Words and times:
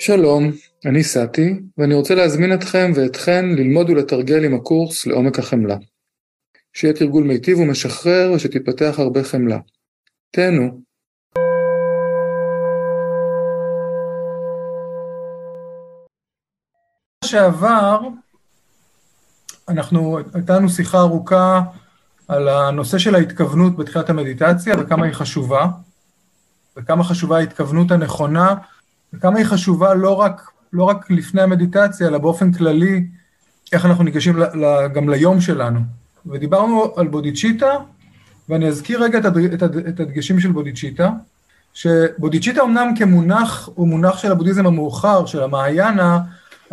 שלום, 0.00 0.50
אני 0.86 1.04
סאטי, 1.04 1.60
ואני 1.78 1.94
רוצה 1.94 2.14
להזמין 2.14 2.54
אתכם 2.54 2.92
ואתכן 2.94 3.44
ללמוד 3.44 3.90
ולתרגל 3.90 4.44
עם 4.44 4.54
הקורס 4.54 5.06
לעומק 5.06 5.38
החמלה. 5.38 5.76
שיהיה 6.72 6.94
תרגול 6.94 7.24
מיטיב 7.24 7.58
ומשחרר 7.58 8.32
ושתתפתח 8.34 8.94
הרבה 8.98 9.24
חמלה. 9.24 9.58
תהנו. 10.30 10.80
שעבר, 17.24 18.00
אנחנו, 19.68 20.18
הייתה 20.34 20.56
לנו 20.56 20.68
שיחה 20.68 20.98
ארוכה 20.98 21.62
על 22.28 22.48
הנושא 22.48 22.98
של 22.98 23.14
ההתכוונות 23.14 23.76
בתחילת 23.76 24.10
המדיטציה 24.10 24.74
וכמה 24.80 25.06
היא 25.06 25.14
חשובה, 25.14 25.66
וכמה 26.76 27.04
חשובה 27.04 27.36
ההתכוונות 27.38 27.90
הנכונה 27.90 28.54
וכמה 29.12 29.38
היא 29.38 29.46
חשובה 29.46 29.94
לא 29.94 30.20
רק, 30.20 30.50
לא 30.72 30.84
רק 30.84 31.10
לפני 31.10 31.42
המדיטציה, 31.42 32.08
אלא 32.08 32.18
באופן 32.18 32.52
כללי, 32.52 33.06
איך 33.72 33.86
אנחנו 33.86 34.04
ניגשים 34.04 34.38
גם 34.94 35.08
ליום 35.08 35.40
שלנו. 35.40 35.80
ודיברנו 36.26 36.92
על 36.96 37.08
בודיצ'יטה, 37.08 37.74
ואני 38.48 38.68
אזכיר 38.68 39.02
רגע 39.02 39.18
את 39.18 40.00
הדגשים 40.00 40.40
של 40.40 40.52
בודיצ'יטה, 40.52 41.10
שבודיצ'יטה 41.74 42.62
אמנם 42.62 42.92
כמונח, 42.96 43.68
הוא 43.74 43.88
מונח 43.88 44.18
של 44.18 44.32
הבודהיזם 44.32 44.66
המאוחר, 44.66 45.26
של 45.26 45.42
המעיינה, 45.42 46.20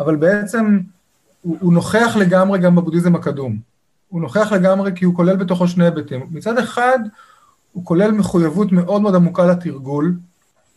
אבל 0.00 0.16
בעצם 0.16 0.78
הוא, 1.42 1.56
הוא 1.60 1.72
נוכח 1.72 2.16
לגמרי 2.18 2.58
גם 2.58 2.76
בבודהיזם 2.76 3.14
הקדום. 3.14 3.56
הוא 4.08 4.20
נוכח 4.20 4.52
לגמרי 4.52 4.92
כי 4.94 5.04
הוא 5.04 5.14
כולל 5.14 5.36
בתוכו 5.36 5.68
שני 5.68 5.84
היבטים. 5.84 6.26
מצד 6.30 6.58
אחד, 6.58 6.98
הוא 7.72 7.84
כולל 7.84 8.10
מחויבות 8.10 8.72
מאוד 8.72 9.02
מאוד 9.02 9.14
עמוקה 9.14 9.46
לתרגול, 9.46 10.14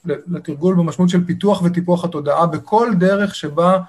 לתרגול 0.05 0.75
במשמעות 0.75 1.09
של 1.09 1.25
פיתוח 1.25 1.61
וטיפוח 1.61 2.05
התודעה 2.05 2.47
בכל 2.47 2.89
דרך 2.99 3.35
שבה 3.35 3.79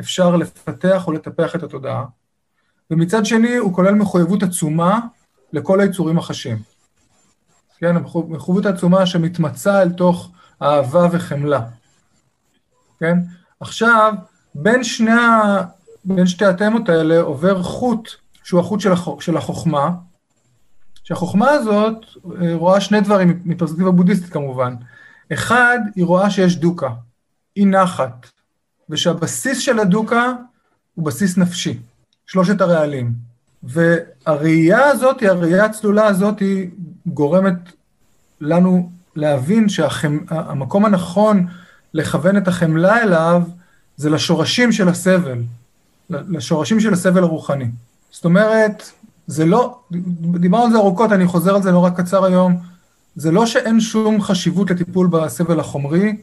אפשר 0.00 0.36
לפתח 0.36 1.06
או 1.06 1.12
לטפח 1.12 1.56
את 1.56 1.62
התודעה. 1.62 2.04
ומצד 2.90 3.26
שני, 3.26 3.56
הוא 3.56 3.74
כולל 3.74 3.94
מחויבות 3.94 4.42
עצומה 4.42 5.00
לכל 5.52 5.80
היצורים 5.80 6.18
החשים. 6.18 6.56
כן, 7.78 7.96
מחויבות 8.28 8.66
עצומה 8.66 9.06
שמתמצה 9.06 9.82
אל 9.82 9.90
תוך 9.90 10.30
אהבה 10.62 11.08
וחמלה. 11.12 11.60
כן? 13.00 13.18
עכשיו, 13.60 14.14
בין, 14.54 14.84
שני. 14.84 15.10
בין 16.04 16.26
שתי 16.26 16.44
התמות 16.44 16.88
האלה 16.88 17.20
עובר 17.20 17.62
חוט, 17.62 18.08
שהוא 18.44 18.60
החוט 18.60 18.80
של, 18.80 18.92
הח... 18.92 19.08
של 19.20 19.36
החוכמה, 19.36 19.90
שהחוכמה 21.04 21.50
הזאת 21.50 22.04
אה, 22.42 22.54
רואה 22.54 22.80
שני 22.80 23.00
דברים 23.00 23.42
מפרספקטיבה 23.44 23.90
בודהיסטית 23.90 24.32
כמובן. 24.32 24.74
אחד, 25.32 25.78
היא 25.96 26.04
רואה 26.04 26.30
שיש 26.30 26.56
דוקה, 26.56 26.88
היא 27.56 27.66
נחת, 27.66 28.26
ושהבסיס 28.90 29.58
של 29.58 29.78
הדוקה 29.78 30.32
הוא 30.94 31.04
בסיס 31.04 31.36
נפשי, 31.36 31.78
שלושת 32.26 32.60
הרעלים. 32.60 33.12
והראייה 33.62 34.86
הזאת, 34.86 35.22
הראייה 35.22 35.64
הצלולה 35.64 36.06
הזאת, 36.06 36.40
היא 36.40 36.70
גורמת 37.06 37.72
לנו 38.40 38.90
להבין 39.16 39.68
שהמקום 39.68 40.82
שהחמ... 40.82 40.94
הנכון 40.94 41.46
לכוון 41.94 42.36
את 42.36 42.48
החמלה 42.48 43.02
אליו, 43.02 43.42
זה 43.96 44.10
לשורשים 44.10 44.72
של 44.72 44.88
הסבל, 44.88 45.42
לשורשים 46.10 46.80
של 46.80 46.92
הסבל 46.92 47.22
הרוחני. 47.22 47.70
זאת 48.10 48.24
אומרת, 48.24 48.90
זה 49.26 49.46
לא, 49.46 49.78
דיברנו 50.20 50.64
על 50.64 50.70
זה 50.70 50.78
ארוכות, 50.78 51.12
אני 51.12 51.26
חוזר 51.26 51.54
על 51.54 51.62
זה 51.62 51.72
נורא 51.72 51.90
קצר 51.90 52.24
היום, 52.24 52.60
זה 53.18 53.30
לא 53.30 53.46
שאין 53.46 53.80
שום 53.80 54.22
חשיבות 54.22 54.70
לטיפול 54.70 55.06
בסבל 55.06 55.60
החומרי, 55.60 56.16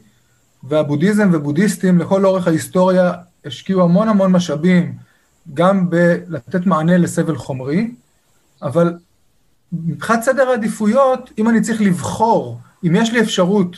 והבודהיזם 0.62 1.30
ובודהיסטים 1.32 1.98
לכל 1.98 2.26
אורך 2.26 2.46
ההיסטוריה 2.46 3.12
השקיעו 3.44 3.82
המון 3.82 4.08
המון 4.08 4.32
משאבים 4.32 4.94
גם 5.54 5.90
בלתת 5.90 6.66
מענה 6.66 6.98
לסבל 6.98 7.36
חומרי, 7.36 7.90
אבל 8.62 8.94
מבחינת 9.72 10.22
סדר 10.22 10.48
העדיפויות, 10.48 11.30
אם 11.38 11.48
אני 11.48 11.60
צריך 11.60 11.80
לבחור, 11.80 12.60
אם 12.84 12.96
יש 12.96 13.12
לי 13.12 13.20
אפשרות 13.20 13.76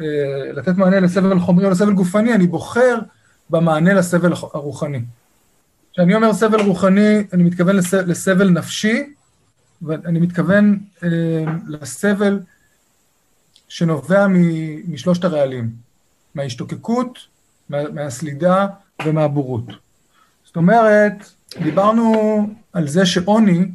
אה, 0.00 0.04
לתת 0.52 0.76
מענה 0.76 1.00
לסבל 1.00 1.38
חומרי 1.40 1.66
או 1.66 1.70
לסבל 1.70 1.92
גופני, 1.92 2.34
אני 2.34 2.46
בוחר 2.46 2.98
במענה 3.50 3.94
לסבל 3.94 4.32
הרוחני. 4.32 5.00
כשאני 5.92 6.14
אומר 6.14 6.32
סבל 6.32 6.60
רוחני, 6.60 7.24
אני 7.32 7.42
מתכוון 7.42 7.76
לסבל 8.06 8.50
נפשי, 8.50 9.12
ואני 9.82 10.18
מתכוון 10.18 10.78
אה, 11.02 11.08
לסבל 11.68 12.40
שנובע 13.68 14.26
משלושת 14.88 15.24
הרעלים, 15.24 15.70
מההשתוקקות, 16.34 17.18
מה, 17.68 17.88
מהסלידה 17.88 18.66
ומהבורות. 19.06 19.64
זאת 20.44 20.56
אומרת, 20.56 21.30
דיברנו 21.62 22.14
על 22.72 22.88
זה 22.88 23.06
שעוני 23.06 23.68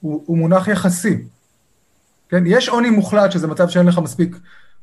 הוא, 0.00 0.22
הוא 0.26 0.38
מונח 0.38 0.68
יחסי. 0.68 1.16
כן? 2.28 2.42
יש 2.46 2.68
עוני 2.68 2.90
מוחלט, 2.90 3.32
שזה 3.32 3.46
מצב 3.46 3.68
שאין 3.68 3.86
לך 3.86 3.98
מספיק, 3.98 4.36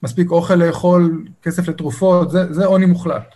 מספיק 0.03 0.31
אוכל 0.31 0.55
לאכול, 0.55 1.25
כסף 1.43 1.67
לתרופות, 1.67 2.31
זה, 2.31 2.53
זה 2.53 2.65
עוני 2.65 2.85
מוחלט. 2.85 3.35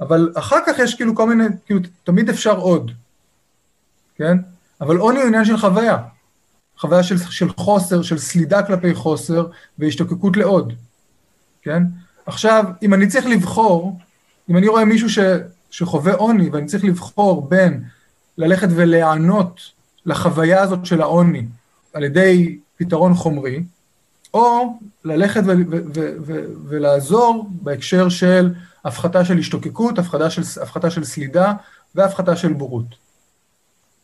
אבל 0.00 0.32
אחר 0.34 0.58
כך 0.66 0.78
יש 0.78 0.94
כאילו 0.94 1.14
כל 1.14 1.28
מיני, 1.28 1.44
כאילו 1.66 1.80
תמיד 2.04 2.28
אפשר 2.28 2.58
עוד, 2.58 2.92
כן? 4.16 4.38
אבל 4.80 4.96
עוני 4.96 5.18
הוא 5.18 5.26
עניין 5.26 5.44
של 5.44 5.56
חוויה. 5.56 5.98
חוויה 6.82 7.02
של, 7.02 7.18
של 7.18 7.48
חוסר, 7.48 8.02
של 8.02 8.18
סלידה 8.18 8.62
כלפי 8.62 8.94
חוסר 8.94 9.46
והשתוקקות 9.78 10.36
לעוד, 10.36 10.72
כן? 11.62 11.82
עכשיו, 12.26 12.64
אם 12.82 12.94
אני 12.94 13.06
צריך 13.06 13.26
לבחור, 13.26 13.98
אם 14.50 14.56
אני 14.56 14.68
רואה 14.68 14.84
מישהו 14.84 15.10
ש, 15.10 15.18
שחווה 15.70 16.14
עוני 16.14 16.48
ואני 16.48 16.66
צריך 16.66 16.84
לבחור 16.84 17.48
בין 17.48 17.84
ללכת 18.38 18.68
ולהיענות 18.70 19.60
לחוויה 20.06 20.62
הזאת 20.62 20.86
של 20.86 21.00
העוני 21.00 21.46
על 21.94 22.04
ידי 22.04 22.58
פתרון 22.76 23.14
חומרי, 23.14 23.62
או 24.34 24.78
ללכת 25.04 25.42
ו- 25.46 25.70
ו- 25.70 25.82
ו- 25.94 26.14
ו- 26.26 26.44
ולעזור 26.68 27.48
בהקשר 27.50 28.08
של 28.08 28.54
הפחתה 28.84 29.24
של 29.24 29.38
השתוקקות, 29.38 29.98
הפחתה 29.98 30.30
של, 30.30 30.42
הפחתה 30.62 30.90
של 30.90 31.04
סלידה 31.04 31.52
והפחתה 31.94 32.36
של 32.36 32.52
בורות. 32.52 33.01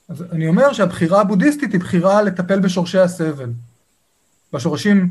אז 0.08 0.24
אני 0.32 0.48
אומר 0.48 0.72
שהבחירה 0.72 1.20
הבודהיסטית 1.20 1.72
היא 1.72 1.80
בחירה 1.80 2.22
לטפל 2.22 2.60
בשורשי 2.60 2.98
הסבל, 2.98 3.50
בשורשים 4.52 5.10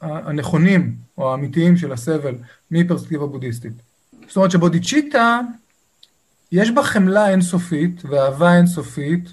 הנכונים 0.00 0.96
או 1.18 1.30
האמיתיים 1.30 1.76
של 1.76 1.92
הסבל 1.92 2.34
מפרספקטיבה 2.70 3.26
בודהיסטית. 3.26 3.72
זאת 4.28 4.36
אומרת 4.36 4.50
שבודיצ'יטה 4.50 5.40
יש 6.52 6.70
בה 6.70 6.82
חמלה 6.82 7.28
אינסופית 7.28 8.02
ואהבה 8.04 8.56
אינסופית, 8.56 9.32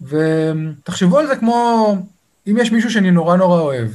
ותחשבו 0.00 1.18
על 1.18 1.26
זה 1.26 1.36
כמו 1.36 1.96
אם 2.46 2.56
יש 2.60 2.72
מישהו 2.72 2.90
שאני 2.90 3.10
נורא 3.10 3.36
נורא 3.36 3.60
אוהב, 3.60 3.88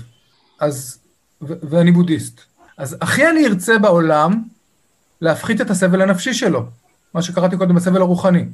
אז, 0.60 1.00
ו- 1.42 1.54
ואני 1.70 1.92
בודהיסט, 1.92 2.42
אז 2.78 2.98
הכי 3.02 3.28
אני 3.28 3.48
ארצה 3.48 3.78
בעולם 3.78 4.44
להפחית 5.22 5.62
את 5.62 5.70
הסבל 5.70 6.02
הנפשי 6.02 6.34
שלו, 6.34 6.66
מה 7.14 7.22
שקראתי 7.22 7.58
קודם 7.58 7.78
הסבל 7.78 8.02
הרוחני. 8.02 8.46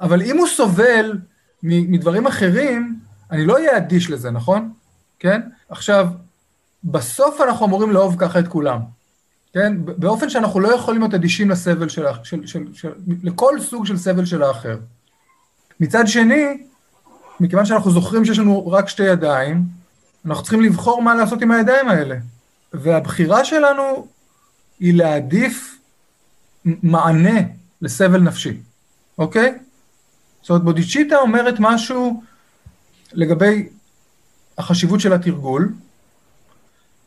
אבל 0.00 0.22
אם 0.22 0.38
הוא 0.38 0.46
סובל 0.46 1.18
מדברים 1.62 2.26
אחרים, 2.26 2.98
אני 3.30 3.46
לא 3.46 3.54
אהיה 3.54 3.76
אדיש 3.76 4.10
לזה, 4.10 4.30
נכון? 4.30 4.72
כן? 5.18 5.40
עכשיו, 5.68 6.08
בסוף 6.84 7.40
אנחנו 7.40 7.66
אמורים 7.66 7.90
לאהוב 7.90 8.16
ככה 8.18 8.38
את 8.38 8.48
כולם, 8.48 8.80
כן? 9.52 9.72
באופן 9.84 10.30
שאנחנו 10.30 10.60
לא 10.60 10.74
יכולים 10.74 11.00
להיות 11.00 11.14
אדישים 11.14 11.50
לסבל 11.50 11.88
של, 11.88 12.04
של, 12.22 12.46
של, 12.46 12.64
של, 12.72 12.92
לכל 13.22 13.60
סוג 13.60 13.86
של 13.86 13.96
סבל 13.96 14.24
של 14.24 14.42
האחר. 14.42 14.78
מצד 15.80 16.06
שני, 16.06 16.62
מכיוון 17.40 17.66
שאנחנו 17.66 17.90
זוכרים 17.90 18.24
שיש 18.24 18.38
לנו 18.38 18.66
רק 18.66 18.88
שתי 18.88 19.02
ידיים, 19.02 19.64
אנחנו 20.26 20.42
צריכים 20.42 20.60
לבחור 20.60 21.02
מה 21.02 21.14
לעשות 21.14 21.42
עם 21.42 21.50
הידיים 21.50 21.88
האלה. 21.88 22.16
והבחירה 22.72 23.44
שלנו 23.44 24.06
היא 24.80 24.94
להעדיף 24.94 25.78
מענה 26.64 27.40
לסבל 27.82 28.20
נפשי, 28.20 28.60
אוקיי? 29.18 29.58
זאת 30.44 30.50
אומרת, 30.50 30.62
בודיצ'יטה 30.62 31.16
אומרת 31.16 31.54
משהו 31.58 32.22
לגבי 33.12 33.68
החשיבות 34.58 35.00
של 35.00 35.12
התרגול, 35.12 35.72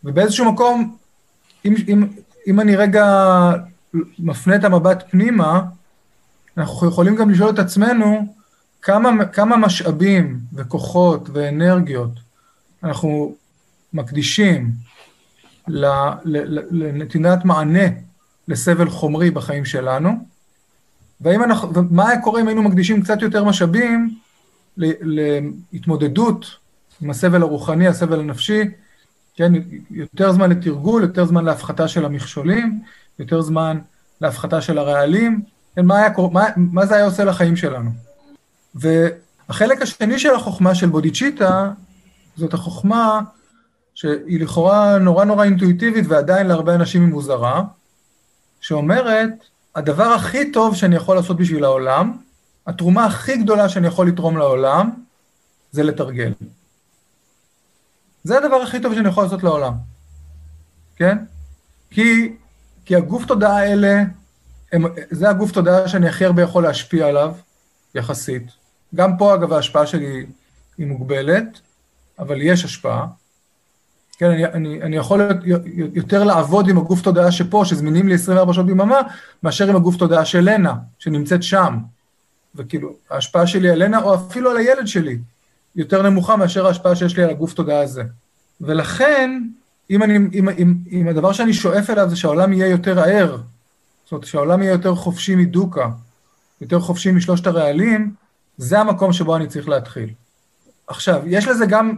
ובאיזשהו 0.04 0.52
מקום, 0.52 0.98
אם, 1.66 1.76
אם, 1.88 2.08
אם 2.48 2.60
אני 2.60 2.76
רגע 2.76 3.06
מפנה 4.20 4.56
את 4.56 4.64
המבט 4.64 5.04
פנימה, 5.12 5.62
אנחנו 6.58 6.88
יכולים 6.88 7.16
גם 7.16 7.30
לשאול 7.30 7.50
את 7.50 7.60
עצמנו 7.60 8.34
כמה, 8.82 9.26
כמה 9.26 9.58
משאבים 9.58 10.40
וכוחות 10.54 11.30
ואנרגיות 11.34 12.12
אנחנו 12.84 13.36
מקדישים 13.94 14.72
לנתינת 16.72 17.46
מענה 17.46 17.88
לסבל 18.48 18.90
חומרי 18.90 19.32
בחיים 19.32 19.66
שלנו, 19.66 20.27
והאם 21.22 21.44
אנחנו, 21.44 21.74
ומה 21.74 22.10
היה 22.10 22.22
קורה 22.22 22.42
אם 22.42 22.48
היינו 22.48 22.64
מקדישים 22.64 23.02
קצת 23.02 23.22
יותר 23.22 23.44
משאבים 23.44 24.16
להתמודדות 25.74 26.46
עם 27.02 27.10
הסבל 27.10 27.42
הרוחני, 27.42 27.88
הסבל 27.88 28.20
הנפשי, 28.20 28.62
כן, 29.36 29.54
יותר 29.92 30.32
זמן 30.32 30.50
לתרגול, 30.50 31.02
יותר 31.02 31.26
זמן 31.26 31.46
להפחתה 31.46 31.88
של 31.88 32.06
המכשולים, 32.06 32.82
יותר 33.20 33.42
זמן 33.42 33.80
להפחתה 34.22 34.62
של 34.62 34.78
הרעלים, 34.78 35.42
כן, 35.76 35.86
מה, 35.86 35.98
היה, 35.98 36.10
מה, 36.32 36.46
מה 36.58 36.86
זה 36.86 36.96
היה 36.96 37.06
עושה 37.06 37.24
לחיים 37.24 37.56
שלנו. 37.56 37.90
והחלק 38.76 39.82
השני 39.82 40.20
של 40.20 40.36
החוכמה 40.36 40.76
של 40.76 40.88
בודיצ'יטה, 40.88 41.72
זאת 42.36 42.54
החוכמה 42.54 43.20
שהיא 43.96 44.42
לכאורה 44.42 44.98
נורא 44.98 45.26
נורא 45.26 45.44
אינטואיטיבית 45.44 46.06
ועדיין 46.08 46.48
להרבה 46.48 46.76
אנשים 46.76 47.02
היא 47.02 47.12
מוזרה, 47.12 47.64
שאומרת, 48.62 49.30
הדבר 49.78 50.04
הכי 50.04 50.52
טוב 50.52 50.76
שאני 50.76 50.96
יכול 50.96 51.16
לעשות 51.16 51.38
בשביל 51.38 51.64
העולם, 51.64 52.18
התרומה 52.68 53.06
הכי 53.06 53.38
גדולה 53.38 53.70
שאני 53.70 53.88
יכול 53.88 54.08
לתרום 54.08 54.38
לעולם, 54.38 54.90
זה 55.72 55.84
לתרגל. 55.84 56.34
זה 58.24 58.38
הדבר 58.38 58.56
הכי 58.56 58.82
טוב 58.82 58.94
שאני 58.94 59.10
יכול 59.10 59.24
לעשות 59.24 59.44
לעולם, 59.44 59.74
כן? 60.96 61.18
כי, 61.92 62.36
כי 62.86 62.96
הגוף 62.96 63.26
תודעה 63.26 63.58
האלה, 63.60 64.04
הם, 64.72 64.86
זה 65.12 65.30
הגוף 65.30 65.52
תודעה 65.52 65.88
שאני 65.88 66.10
הכי 66.10 66.26
הרבה 66.26 66.42
יכול 66.42 66.64
להשפיע 66.64 67.08
עליו, 67.08 67.36
יחסית. 67.96 68.44
גם 68.96 69.18
פה, 69.18 69.34
אגב, 69.34 69.54
ההשפעה 69.54 69.88
שלי 69.88 70.26
היא 70.78 70.88
מוגבלת, 70.88 71.60
אבל 72.20 72.42
יש 72.42 72.66
השפעה. 72.66 73.08
כן, 74.18 74.32
אני, 74.32 74.46
אני, 74.46 74.82
אני 74.82 74.96
יכול 74.96 75.22
יותר 75.94 76.24
לעבוד 76.24 76.70
עם 76.70 76.78
הגוף 76.78 77.02
תודעה 77.02 77.32
שפה, 77.32 77.64
שזמינים 77.66 78.08
לי 78.08 78.14
24 78.14 78.54
שעות 78.54 78.66
ביממה, 78.66 79.00
מאשר 79.44 79.70
עם 79.70 79.76
הגוף 79.76 79.96
תודעה 79.96 80.26
של 80.26 80.40
לנה, 80.40 80.74
שנמצאת 81.00 81.44
שם. 81.44 81.78
וכאילו, 82.56 82.94
ההשפעה 83.10 83.48
שלי 83.48 83.70
על 83.70 83.84
לנה, 83.84 84.02
או 84.02 84.16
אפילו 84.16 84.52
על 84.52 84.58
הילד 84.58 84.88
שלי, 84.88 85.18
יותר 85.76 86.02
נמוכה 86.02 86.36
מאשר 86.36 86.68
ההשפעה 86.68 86.96
שיש 86.96 87.18
לי 87.18 87.24
על 87.24 87.30
הגוף 87.30 87.54
תודעה 87.54 87.82
הזה. 87.82 88.04
ולכן, 88.62 89.42
אם, 89.90 90.04
אני, 90.04 90.18
אם, 90.18 90.50
אם, 90.50 90.76
אם 90.92 91.08
הדבר 91.08 91.34
שאני 91.34 91.54
שואף 91.54 91.90
אליו 91.90 92.10
זה 92.10 92.16
שהעולם 92.16 92.54
יהיה 92.54 92.68
יותר 92.68 93.00
ער, 93.00 93.38
זאת 94.04 94.12
אומרת, 94.12 94.26
שהעולם 94.26 94.62
יהיה 94.62 94.72
יותר 94.72 94.96
חופשי 94.96 95.36
מדוקה, 95.36 95.90
יותר 96.62 96.80
חופשי 96.80 97.12
משלושת 97.12 97.48
הרעלים, 97.48 98.14
זה 98.58 98.80
המקום 98.80 99.14
שבו 99.14 99.36
אני 99.36 99.48
צריך 99.48 99.70
להתחיל. 99.70 100.10
עכשיו, 100.88 101.22
יש 101.26 101.48
לזה 101.48 101.66
גם 101.66 101.96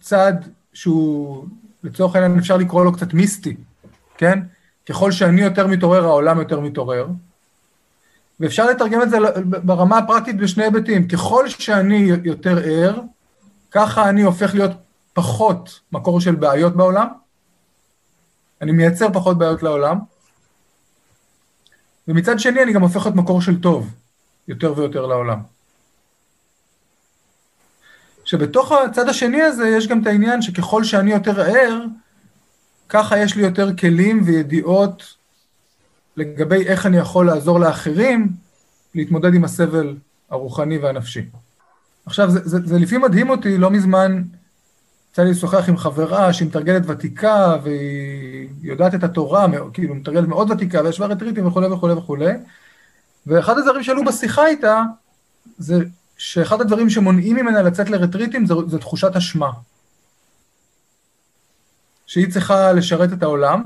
צד 0.00 0.32
שהוא, 0.78 1.46
לצורך 1.84 2.14
העניין 2.14 2.38
אפשר 2.38 2.56
לקרוא 2.56 2.84
לו 2.84 2.92
קצת 2.92 3.14
מיסטי, 3.14 3.56
כן? 4.16 4.38
ככל 4.86 5.12
שאני 5.12 5.40
יותר 5.40 5.66
מתעורר, 5.66 6.04
העולם 6.04 6.38
יותר 6.38 6.60
מתעורר. 6.60 7.06
ואפשר 8.40 8.66
לתרגם 8.66 9.02
את 9.02 9.10
זה 9.10 9.18
ברמה 9.64 9.98
הפרקטית 9.98 10.36
בשני 10.36 10.64
היבטים. 10.64 11.08
ככל 11.08 11.48
שאני 11.48 12.10
יותר 12.24 12.58
ער, 12.64 13.00
ככה 13.70 14.08
אני 14.08 14.22
הופך 14.22 14.54
להיות 14.54 14.70
פחות 15.12 15.80
מקור 15.92 16.20
של 16.20 16.34
בעיות 16.34 16.76
בעולם, 16.76 17.06
אני 18.62 18.72
מייצר 18.72 19.12
פחות 19.12 19.38
בעיות 19.38 19.62
לעולם, 19.62 19.98
ומצד 22.08 22.38
שני 22.38 22.62
אני 22.62 22.72
גם 22.72 22.82
הופך 22.82 23.02
להיות 23.04 23.16
מקור 23.16 23.42
של 23.42 23.60
טוב, 23.60 23.94
יותר 24.48 24.74
ויותר 24.76 25.06
לעולם. 25.06 25.57
שבתוך 28.28 28.72
הצד 28.72 29.08
השני 29.08 29.42
הזה 29.42 29.68
יש 29.68 29.86
גם 29.88 30.02
את 30.02 30.06
העניין 30.06 30.42
שככל 30.42 30.84
שאני 30.84 31.10
יותר 31.10 31.40
ער, 31.40 31.84
ככה 32.88 33.18
יש 33.18 33.36
לי 33.36 33.42
יותר 33.42 33.76
כלים 33.76 34.22
וידיעות 34.24 35.14
לגבי 36.16 36.66
איך 36.66 36.86
אני 36.86 36.96
יכול 36.96 37.26
לעזור 37.26 37.60
לאחרים 37.60 38.32
להתמודד 38.94 39.34
עם 39.34 39.44
הסבל 39.44 39.96
הרוחני 40.30 40.78
והנפשי. 40.78 41.22
עכשיו, 42.06 42.30
זה, 42.30 42.40
זה, 42.44 42.58
זה 42.64 42.78
לפעמים 42.78 43.04
מדהים 43.04 43.30
אותי, 43.30 43.58
לא 43.58 43.70
מזמן 43.70 44.22
יצא 45.10 45.22
לי 45.22 45.30
לשוחח 45.30 45.68
עם 45.68 45.76
חברה 45.76 46.32
שהיא 46.32 46.48
מתרגלת 46.48 46.82
ותיקה 46.86 47.56
והיא 47.62 48.48
יודעת 48.62 48.94
את 48.94 49.04
התורה, 49.04 49.46
כאילו 49.72 49.94
מתרגלת 49.94 50.28
מאוד 50.28 50.50
ותיקה 50.50 50.80
וישבה 50.84 51.06
רטריטים 51.06 51.46
וכולי 51.46 51.66
וכולי 51.66 51.92
וכולי, 51.92 52.32
ואחד 53.26 53.58
הדברים 53.58 53.82
שעלו 53.82 54.04
בשיחה 54.04 54.46
איתה 54.46 54.82
זה 55.58 55.84
שאחד 56.18 56.60
הדברים 56.60 56.90
שמונעים 56.90 57.36
ממנה 57.36 57.62
לצאת 57.62 57.90
לרטריטים 57.90 58.46
זה, 58.46 58.54
זה 58.66 58.78
תחושת 58.78 59.16
אשמה. 59.16 59.50
שהיא 62.06 62.32
צריכה 62.32 62.72
לשרת 62.72 63.12
את 63.12 63.22
העולם, 63.22 63.62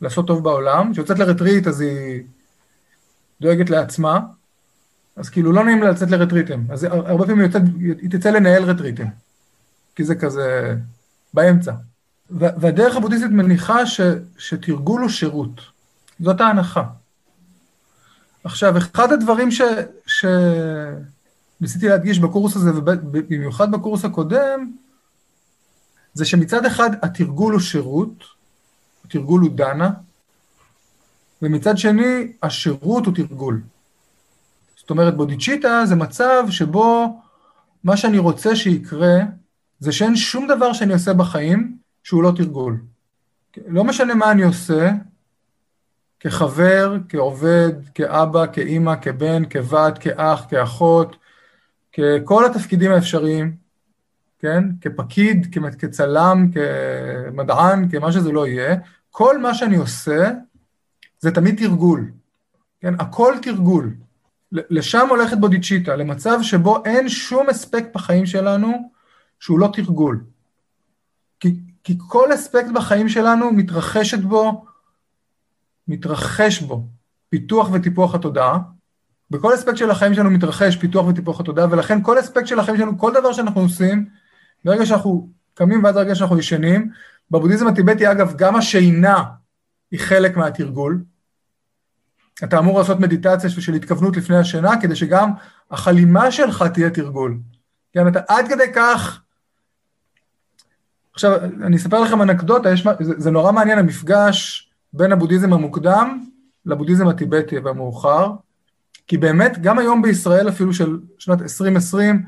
לעשות 0.00 0.26
טוב 0.26 0.44
בעולם, 0.44 0.92
כשיוצאת 0.92 1.18
לרטריט 1.18 1.66
אז 1.66 1.80
היא 1.80 2.22
דואגת 3.40 3.70
לעצמה, 3.70 4.20
אז 5.16 5.28
כאילו 5.28 5.52
לא 5.52 5.64
נעים 5.64 5.82
לה 5.82 5.90
לצאת 5.90 6.10
לרטריטים, 6.10 6.66
אז 6.70 6.84
הרבה 6.84 7.26
פעמים 7.26 7.44
יוצאת, 7.44 7.62
היא 7.78 8.10
תצא 8.10 8.30
לנהל 8.30 8.64
רטריטים, 8.64 9.06
כי 9.96 10.04
זה 10.04 10.14
כזה 10.14 10.76
באמצע. 11.34 11.72
והדרך 12.30 12.96
הבודהיסטית 12.96 13.30
מניחה 13.30 13.86
ש, 13.86 14.00
שתרגול 14.38 15.00
הוא 15.00 15.10
שירות, 15.10 15.60
זאת 16.20 16.40
ההנחה. 16.40 16.84
עכשיו, 18.44 18.78
אחד 18.78 19.12
הדברים 19.12 19.50
ש, 19.50 19.62
שניסיתי 21.64 21.88
להדגיש 21.88 22.18
בקורס 22.18 22.56
הזה, 22.56 22.70
ובמיוחד 22.74 23.70
בקורס 23.70 24.04
הקודם, 24.04 24.72
זה 26.14 26.24
שמצד 26.24 26.64
אחד 26.64 26.90
התרגול 27.02 27.52
הוא 27.52 27.60
שירות, 27.60 28.24
התרגול 29.04 29.40
הוא 29.40 29.50
דנה, 29.50 29.90
ומצד 31.42 31.78
שני 31.78 32.32
השירות 32.42 33.06
הוא 33.06 33.14
תרגול. 33.14 33.62
זאת 34.76 34.90
אומרת, 34.90 35.16
בודיצ'יטה 35.16 35.86
זה 35.86 35.94
מצב 35.94 36.44
שבו 36.50 37.20
מה 37.84 37.96
שאני 37.96 38.18
רוצה 38.18 38.56
שיקרה, 38.56 39.16
זה 39.80 39.92
שאין 39.92 40.16
שום 40.16 40.46
דבר 40.46 40.72
שאני 40.72 40.92
עושה 40.92 41.12
בחיים 41.12 41.76
שהוא 42.02 42.22
לא 42.22 42.32
תרגול. 42.36 42.80
לא 43.66 43.84
משנה 43.84 44.14
מה 44.14 44.30
אני 44.30 44.42
עושה, 44.42 44.90
כחבר, 46.20 46.96
כעובד, 47.08 47.72
כאבא, 47.94 48.46
כאימא, 48.52 48.94
כבן, 49.02 49.44
כבת, 49.44 49.98
כאח, 49.98 50.46
כאחות, 50.50 51.16
ככל 51.96 52.46
התפקידים 52.46 52.92
האפשריים, 52.92 53.56
כן? 54.38 54.64
כפקיד, 54.80 55.56
כצלם, 55.78 56.50
כמדען, 56.52 57.88
כמה 57.88 58.12
שזה 58.12 58.32
לא 58.32 58.46
יהיה, 58.46 58.76
כל 59.10 59.38
מה 59.38 59.54
שאני 59.54 59.76
עושה 59.76 60.30
זה 61.20 61.30
תמיד 61.30 61.58
תרגול, 61.58 62.10
כן? 62.80 63.00
הכל 63.00 63.34
תרגול. 63.42 63.94
לשם 64.52 65.06
הולכת 65.10 65.38
בודיצ'יטה, 65.38 65.96
למצב 65.96 66.38
שבו 66.42 66.84
אין 66.84 67.08
שום 67.08 67.50
אספקט 67.50 67.94
בחיים 67.94 68.26
שלנו 68.26 68.90
שהוא 69.40 69.58
לא 69.58 69.70
תרגול. 69.72 70.24
כי, 71.40 71.54
כי 71.84 71.98
כל 72.08 72.34
אספקט 72.34 72.68
בחיים 72.74 73.08
שלנו 73.08 73.52
מתרחשת 73.52 74.18
בו, 74.18 74.64
מתרחש 75.88 76.62
בו 76.62 76.86
פיתוח 77.28 77.68
וטיפוח 77.72 78.14
התודעה, 78.14 78.58
בכל 79.34 79.54
אספקט 79.54 79.76
של 79.76 79.90
החיים 79.90 80.14
שלנו 80.14 80.30
מתרחש 80.30 80.76
פיתוח 80.76 81.06
וטיפוח 81.06 81.40
התודעה, 81.40 81.66
ולכן 81.70 82.02
כל 82.02 82.20
אספקט 82.20 82.46
של 82.46 82.58
החיים 82.58 82.76
שלנו, 82.76 82.98
כל 82.98 83.12
דבר 83.14 83.32
שאנחנו 83.32 83.60
עושים, 83.60 84.08
ברגע 84.64 84.86
שאנחנו 84.86 85.28
קמים 85.54 85.84
ועד 85.84 85.96
הרגע 85.96 86.14
שאנחנו 86.14 86.38
ישנים, 86.38 86.90
בבודהיזם 87.30 87.66
הטיבטי, 87.66 88.10
אגב, 88.10 88.34
גם 88.36 88.56
השינה 88.56 89.24
היא 89.90 90.00
חלק 90.00 90.36
מהתרגול, 90.36 91.02
אתה 92.44 92.58
אמור 92.58 92.78
לעשות 92.78 93.00
מדיטציה 93.00 93.50
של 93.50 93.74
התכוונות 93.74 94.16
לפני 94.16 94.36
השינה, 94.36 94.80
כדי 94.80 94.96
שגם 94.96 95.30
החלימה 95.70 96.30
שלך 96.30 96.64
תהיה 96.74 96.90
תרגול. 96.90 97.38
כן, 97.92 98.08
אתה 98.08 98.20
עד 98.28 98.48
כדי 98.48 98.72
כך... 98.74 99.20
עכשיו, 101.12 101.44
אני 101.44 101.76
אספר 101.76 102.00
לכם 102.00 102.22
אנקדוטה, 102.22 102.70
יש, 102.70 102.86
זה, 103.00 103.12
זה 103.16 103.30
נורא 103.30 103.52
מעניין 103.52 103.78
המפגש 103.78 104.70
בין 104.92 105.12
הבודהיזם 105.12 105.52
המוקדם 105.52 106.24
לבודהיזם 106.66 107.08
הטיבטי 107.08 107.58
והמאוחר, 107.58 108.32
כי 109.06 109.18
באמת, 109.18 109.58
גם 109.62 109.78
היום 109.78 110.02
בישראל, 110.02 110.48
אפילו 110.48 110.74
של 110.74 110.98
שנת 111.18 111.42
2020, 111.42 112.22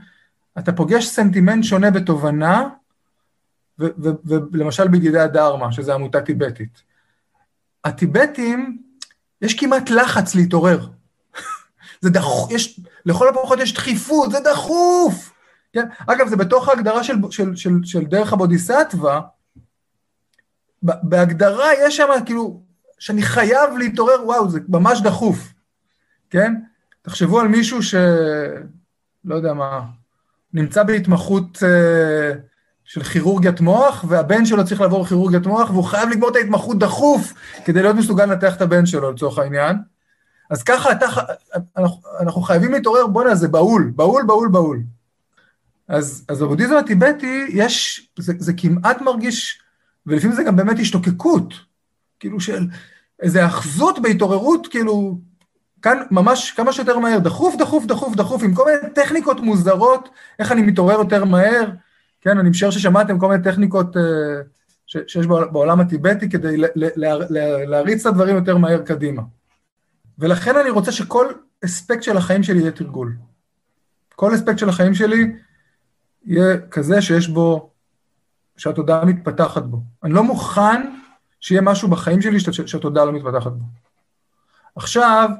אתה 0.58 0.72
פוגש 0.72 1.06
סנטימנט 1.06 1.64
שונה 1.64 1.90
בתובנה, 1.90 2.68
ולמשל 4.24 4.88
בידידי 4.88 5.18
הדרמה, 5.18 5.72
שזו 5.72 5.92
עמותה 5.92 6.20
טיבטית. 6.20 6.82
הטיבטים, 7.84 8.78
יש 9.42 9.54
כמעט 9.54 9.90
לחץ 9.90 10.34
להתעורר. 10.34 10.88
זה 12.02 12.10
דחוף, 12.10 12.50
יש, 12.50 12.80
לכל 13.06 13.28
הפחות 13.28 13.58
יש 13.58 13.74
דחיפות, 13.74 14.30
זה 14.30 14.38
דחוף. 14.40 15.32
כן? 15.72 15.86
אגב, 16.06 16.28
זה 16.28 16.36
בתוך 16.36 16.68
ההגדרה 16.68 17.04
של, 17.04 17.14
של, 17.30 17.56
של, 17.56 17.70
של 17.84 18.04
דרך 18.04 18.32
הבודיסטווה, 18.32 19.20
בהגדרה 20.82 21.68
יש 21.86 21.96
שם 21.96 22.08
כאילו, 22.26 22.62
שאני 22.98 23.22
חייב 23.22 23.76
להתעורר, 23.78 24.24
וואו, 24.24 24.50
זה 24.50 24.60
ממש 24.68 25.00
דחוף, 25.00 25.52
כן? 26.36 26.54
תחשבו 27.02 27.40
על 27.40 27.48
מישהו 27.48 27.82
ש... 27.82 27.94
לא 29.24 29.34
יודע 29.34 29.54
מה, 29.54 29.80
נמצא 30.52 30.82
בהתמחות 30.82 31.62
אה, 31.62 32.32
של 32.84 33.02
כירורגיית 33.02 33.60
מוח, 33.60 34.04
והבן 34.08 34.46
שלו 34.46 34.64
צריך 34.64 34.80
לעבור 34.80 35.06
כירורגיית 35.06 35.46
מוח, 35.46 35.70
והוא 35.70 35.84
חייב 35.84 36.08
לגמור 36.08 36.30
את 36.30 36.36
ההתמחות 36.36 36.78
דחוף 36.78 37.32
כדי 37.64 37.82
להיות 37.82 37.96
מסוגל 37.96 38.24
לנתח 38.24 38.56
את 38.56 38.62
הבן 38.62 38.86
שלו, 38.86 39.12
לצורך 39.12 39.38
העניין. 39.38 39.76
אז 40.50 40.62
ככה 40.62 40.92
אתה, 40.92 41.06
אנחנו, 41.76 42.00
אנחנו 42.20 42.42
חייבים 42.42 42.72
להתעורר, 42.72 43.06
בואנה, 43.06 43.34
זה 43.34 43.48
בהול, 43.48 43.92
בהול, 43.96 44.24
בהול, 44.26 44.48
בהול. 44.48 44.82
אז, 45.88 46.24
אז 46.28 46.42
בבודהיזם 46.42 46.76
הטיבטי 46.76 47.46
יש, 47.48 48.08
זה, 48.18 48.32
זה 48.38 48.52
כמעט 48.56 49.00
מרגיש 49.00 49.60
ולפעמים 50.06 50.36
זה 50.36 50.42
גם 50.42 50.56
באמת 50.56 50.78
השתוקקות, 50.78 51.54
כאילו 52.20 52.40
של 52.40 52.66
איזו 53.22 53.46
אחזות 53.46 53.98
בהתעוררות, 54.02 54.66
כאילו, 54.66 55.18
כאן 55.86 56.02
ממש 56.10 56.50
כמה 56.50 56.72
שיותר 56.72 56.98
מהר, 56.98 57.18
דחוף, 57.18 57.56
דחוף, 57.56 57.84
דחוף, 57.86 58.16
דחוף, 58.16 58.42
עם 58.42 58.54
כל 58.54 58.64
מיני 58.64 58.94
טכניקות 58.94 59.40
מוזרות, 59.40 60.08
איך 60.38 60.52
אני 60.52 60.62
מתעורר 60.62 60.98
יותר 60.98 61.24
מהר, 61.24 61.70
כן, 62.20 62.38
אני 62.38 62.50
משער 62.50 62.70
ששמעתם 62.70 63.18
כל 63.18 63.28
מיני 63.28 63.42
טכניקות 63.44 63.96
uh, 63.96 64.00
שיש 64.86 65.26
בעולם 65.26 65.80
הטיבטי 65.80 66.30
כדי 66.30 66.56
להריץ 67.66 68.06
את 68.06 68.12
הדברים 68.12 68.36
יותר 68.36 68.56
מהר 68.56 68.82
קדימה. 68.82 69.22
ולכן 70.18 70.56
אני 70.56 70.70
רוצה 70.70 70.92
שכל 70.92 71.26
אספקט 71.64 72.02
של 72.02 72.16
החיים 72.16 72.42
שלי 72.42 72.60
יהיה 72.60 72.70
תרגול. 72.70 73.16
כל 74.14 74.34
אספקט 74.34 74.58
של 74.58 74.68
החיים 74.68 74.94
שלי 74.94 75.32
יהיה 76.24 76.58
כזה 76.70 77.02
שיש 77.02 77.28
בו, 77.28 77.70
שהתודעה 78.56 79.04
מתפתחת 79.04 79.62
בו. 79.62 79.82
אני 80.04 80.12
לא 80.12 80.22
מוכן 80.22 80.82
שיהיה 81.40 81.60
משהו 81.60 81.88
בחיים 81.88 82.22
שלי 82.22 82.40
שהתודעה 82.66 83.04
לא 83.04 83.12
מתפתחת 83.12 83.52
בו. 83.52 83.64
עכשיו, 84.76 85.30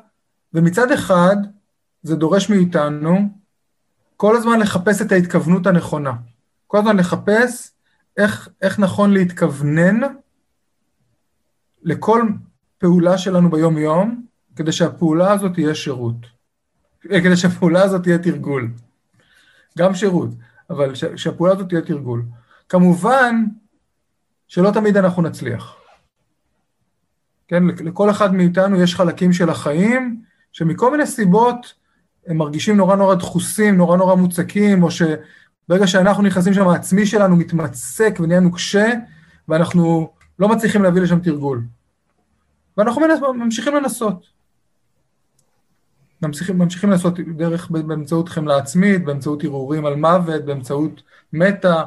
ומצד 0.56 0.92
אחד, 0.92 1.36
זה 2.02 2.16
דורש 2.16 2.50
מאיתנו 2.50 3.28
כל 4.16 4.36
הזמן 4.36 4.60
לחפש 4.60 5.02
את 5.02 5.12
ההתכוונות 5.12 5.66
הנכונה. 5.66 6.12
כל 6.66 6.78
הזמן 6.78 6.96
לחפש 6.96 7.72
איך, 8.16 8.48
איך 8.62 8.78
נכון 8.78 9.12
להתכוונן 9.12 10.00
לכל 11.82 12.22
פעולה 12.78 13.18
שלנו 13.18 13.50
ביום-יום, 13.50 14.26
כדי 14.56 14.72
שהפעולה 14.72 15.32
הזאת 15.32 15.52
תהיה 15.54 15.74
שירות. 15.74 16.16
אה, 17.12 17.20
כדי 17.20 17.36
שהפעולה 17.36 17.82
הזאת 17.82 18.02
תהיה 18.02 18.18
תרגול. 18.18 18.70
גם 19.78 19.94
שירות, 19.94 20.30
אבל 20.70 20.94
ש, 20.94 21.04
שהפעולה 21.04 21.52
הזאת 21.52 21.68
תהיה 21.68 21.82
תרגול. 21.82 22.24
כמובן 22.68 23.44
שלא 24.48 24.70
תמיד 24.70 24.96
אנחנו 24.96 25.22
נצליח. 25.22 25.76
כן, 27.48 27.64
לכל 27.66 28.10
אחד 28.10 28.34
מאיתנו 28.34 28.82
יש 28.82 28.94
חלקים 28.94 29.32
של 29.32 29.50
החיים 29.50 30.25
שמכל 30.56 30.90
מיני 30.90 31.06
סיבות 31.06 31.74
הם 32.26 32.36
מרגישים 32.36 32.76
נורא 32.76 32.96
נורא 32.96 33.14
דחוסים, 33.14 33.76
נורא 33.76 33.96
נורא 33.96 34.14
מוצקים, 34.14 34.82
או 34.82 34.88
שברגע 34.90 35.86
שאנחנו 35.86 36.22
נכנסים 36.22 36.54
שם, 36.54 36.68
העצמי 36.68 37.06
שלנו 37.06 37.36
מתמצק 37.36 38.18
ונהיה 38.20 38.40
נוקשה, 38.40 38.92
ואנחנו 39.48 40.10
לא 40.38 40.48
מצליחים 40.48 40.82
להביא 40.82 41.02
לשם 41.02 41.20
תרגול. 41.20 41.62
ואנחנו 42.76 43.02
ממשיכים 43.34 43.74
לנסות. 43.74 44.26
ממשיכים, 46.22 46.58
ממשיכים 46.58 46.90
לעשות 46.90 47.20
דרך 47.20 47.70
באמצעות 47.70 48.28
חמלה 48.28 48.56
עצמית, 48.56 49.04
באמצעות 49.04 49.44
ערעורים 49.44 49.86
על 49.86 49.94
מוות, 49.96 50.44
באמצעות 50.44 51.02
מטה, 51.32 51.84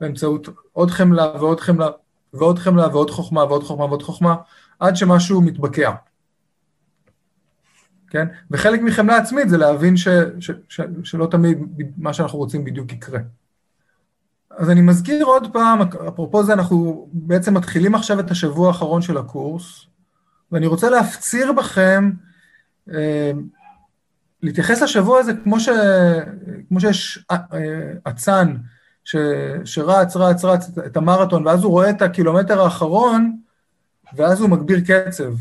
באמצעות 0.00 0.48
עוד 0.72 0.90
חמלה 0.90 1.32
ועוד 1.40 1.60
חמלה 1.60 1.88
ועוד 2.34 2.58
חמלה 2.58 2.88
ועוד 2.88 3.10
חוכמה 3.10 3.44
ועוד 3.44 3.64
חוכמה 3.64 3.84
ועוד 3.84 4.02
חוכמה, 4.02 4.34
עד 4.78 4.96
שמשהו 4.96 5.42
מתבקע. 5.42 5.90
כן? 8.10 8.26
וחלק 8.50 8.80
מחמלה 8.82 9.16
עצמית 9.16 9.48
זה 9.48 9.58
להבין 9.58 9.96
ש, 9.96 10.08
ש, 10.40 10.50
ש, 10.68 10.80
שלא 11.04 11.28
תמיד 11.30 11.58
מה 11.98 12.12
שאנחנו 12.12 12.38
רוצים 12.38 12.64
בדיוק 12.64 12.92
יקרה. 12.92 13.20
אז 14.50 14.70
אני 14.70 14.80
מזכיר 14.80 15.24
עוד 15.24 15.52
פעם, 15.52 15.82
אפרופו 16.08 16.44
זה, 16.44 16.52
אנחנו 16.52 17.08
בעצם 17.12 17.54
מתחילים 17.54 17.94
עכשיו 17.94 18.20
את 18.20 18.30
השבוע 18.30 18.68
האחרון 18.68 19.02
של 19.02 19.18
הקורס, 19.18 19.86
ואני 20.52 20.66
רוצה 20.66 20.90
להפציר 20.90 21.52
בכם 21.52 22.10
אה, 22.92 23.32
להתייחס 24.42 24.82
לשבוע 24.82 25.18
הזה 25.18 25.32
כמו, 25.44 25.60
ש, 25.60 25.68
כמו 26.68 26.80
שיש 26.80 27.26
אה, 27.30 27.38
אצן 28.08 28.56
ש, 29.04 29.16
שרץ, 29.64 30.16
רץ, 30.16 30.44
רץ 30.44 30.70
את 30.86 30.96
המרתון, 30.96 31.46
ואז 31.46 31.64
הוא 31.64 31.70
רואה 31.70 31.90
את 31.90 32.02
הקילומטר 32.02 32.60
האחרון, 32.60 33.36
ואז 34.16 34.40
הוא 34.40 34.50
מגביר 34.50 34.80
קצב. 34.80 35.32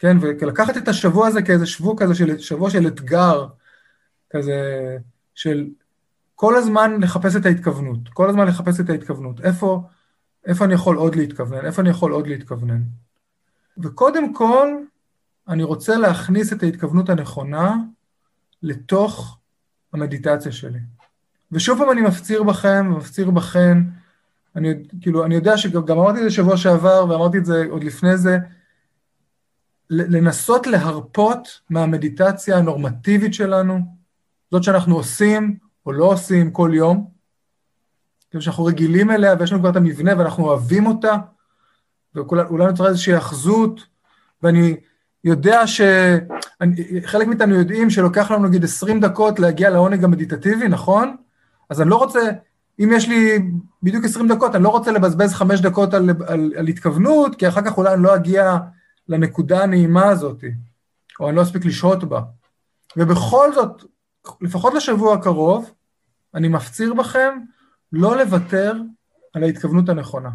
כן, 0.00 0.16
ולקחת 0.20 0.76
את 0.76 0.88
השבוע 0.88 1.26
הזה 1.26 1.42
כאיזה 1.42 1.66
שבוע 1.66 1.94
כזה, 1.96 2.14
של, 2.14 2.38
שבוע 2.38 2.70
של 2.70 2.86
אתגר, 2.86 3.46
כזה, 4.30 4.96
של 5.34 5.66
כל 6.34 6.56
הזמן 6.56 7.00
לחפש 7.00 7.36
את 7.36 7.46
ההתכוונות, 7.46 8.08
כל 8.08 8.28
הזמן 8.30 8.46
לחפש 8.46 8.80
את 8.80 8.90
ההתכוונות. 8.90 9.40
איפה, 9.40 9.82
איפה 10.46 10.64
אני 10.64 10.74
יכול 10.74 10.96
עוד 10.96 11.16
להתכוונן? 11.16 11.66
איפה 11.66 11.82
אני 11.82 11.90
יכול 11.90 12.12
עוד 12.12 12.26
להתכוונן? 12.26 12.82
וקודם 13.78 14.34
כל, 14.34 14.68
אני 15.48 15.62
רוצה 15.62 15.96
להכניס 15.96 16.52
את 16.52 16.62
ההתכוונות 16.62 17.08
הנכונה 17.08 17.76
לתוך 18.62 19.38
המדיטציה 19.92 20.52
שלי. 20.52 20.80
ושוב 21.52 21.78
פעם 21.78 21.90
אני 21.90 22.00
מפציר 22.00 22.42
בכם, 22.42 22.92
מפציר 22.96 23.30
בכן, 23.30 23.78
אני, 24.56 24.74
כאילו, 25.00 25.24
אני 25.24 25.34
יודע 25.34 25.56
שגם 25.56 25.98
אמרתי 25.98 26.18
את 26.18 26.24
זה 26.24 26.30
שבוע 26.30 26.56
שעבר, 26.56 27.06
ואמרתי 27.08 27.38
את 27.38 27.44
זה 27.44 27.64
עוד 27.70 27.84
לפני 27.84 28.16
זה, 28.16 28.38
לנסות 29.90 30.66
להרפות 30.66 31.60
מהמדיטציה 31.70 32.56
הנורמטיבית 32.56 33.34
שלנו, 33.34 33.78
זאת 34.50 34.62
שאנחנו 34.62 34.96
עושים 34.96 35.56
או 35.86 35.92
לא 35.92 36.04
עושים 36.04 36.50
כל 36.50 36.70
יום, 36.74 37.06
כאילו 38.30 38.42
שאנחנו 38.42 38.64
רגילים 38.64 39.10
אליה 39.10 39.34
ויש 39.38 39.52
לנו 39.52 39.60
כבר 39.60 39.70
את 39.70 39.76
המבנה 39.76 40.18
ואנחנו 40.18 40.44
אוהבים 40.44 40.86
אותה, 40.86 41.16
ואולי 42.14 42.66
נוצרה 42.66 42.88
איזושהי 42.88 43.16
אחזות, 43.16 43.80
ואני 44.42 44.76
יודע 45.24 45.66
ש... 45.66 45.80
חלק 47.04 47.26
מאיתנו 47.26 47.54
יודעים 47.54 47.90
שלוקח 47.90 48.30
לנו 48.30 48.48
נגיד 48.48 48.64
20 48.64 49.00
דקות 49.00 49.38
להגיע 49.38 49.70
לעונג 49.70 50.04
המדיטטיבי, 50.04 50.68
נכון? 50.68 51.16
אז 51.70 51.80
אני 51.80 51.90
לא 51.90 51.96
רוצה, 51.96 52.20
אם 52.80 52.90
יש 52.92 53.08
לי 53.08 53.38
בדיוק 53.82 54.04
20 54.04 54.28
דקות, 54.28 54.54
אני 54.54 54.64
לא 54.64 54.68
רוצה 54.68 54.92
לבזבז 54.92 55.34
5 55.34 55.60
דקות 55.60 55.94
על, 55.94 56.10
על, 56.26 56.52
על 56.56 56.66
התכוונות, 56.66 57.34
כי 57.34 57.48
אחר 57.48 57.62
כך 57.62 57.78
אולי 57.78 57.94
אני 57.94 58.02
לא 58.02 58.14
אגיע 58.14 58.56
לנקודה 59.10 59.62
הנעימה 59.62 60.08
הזאת, 60.08 60.44
או 61.20 61.28
אני 61.28 61.36
לא 61.36 61.42
אספיק 61.42 61.64
לשהות 61.64 62.04
בה. 62.04 62.20
ובכל 62.96 63.52
זאת, 63.54 63.84
לפחות 64.40 64.74
לשבוע 64.74 65.14
הקרוב, 65.14 65.70
אני 66.34 66.48
מפציר 66.48 66.94
בכם 66.94 67.38
לא 67.92 68.16
לוותר 68.16 68.74
על 69.34 69.42
ההתכוונות 69.42 69.88
הנכונה. 69.88 70.30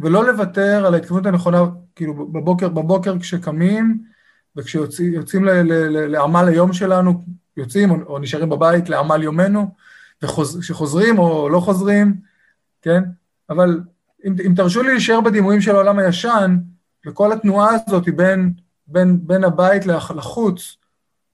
ולא 0.00 0.26
לוותר 0.26 0.86
על 0.86 0.94
ההתכוונות 0.94 1.26
הנכונה, 1.26 1.58
כאילו 1.94 2.14
בבוקר, 2.32 2.68
בבוקר 2.68 3.18
כשקמים 3.18 4.04
וכשיוצאים 4.56 5.44
לעמל 6.08 6.48
היום 6.48 6.72
שלנו, 6.72 7.24
יוצאים 7.56 7.90
או, 7.90 7.96
או 8.06 8.18
נשארים 8.18 8.48
בבית 8.48 8.88
לעמל 8.88 9.22
יומנו, 9.22 9.74
וכשחוזרים 10.22 11.18
או 11.18 11.48
לא 11.48 11.60
חוזרים, 11.60 12.14
כן? 12.82 13.02
אבל 13.50 13.80
אם, 14.26 14.34
אם 14.46 14.52
תרשו 14.56 14.82
לי 14.82 14.88
להישאר 14.88 15.20
בדימויים 15.20 15.60
של 15.60 15.74
העולם 15.74 15.98
הישן, 15.98 16.56
וכל 17.06 17.32
התנועה 17.32 17.70
הזאת 17.74 18.08
בין, 18.08 18.52
בין, 18.86 19.26
בין 19.26 19.44
הבית 19.44 19.86
לחוץ, 19.86 20.76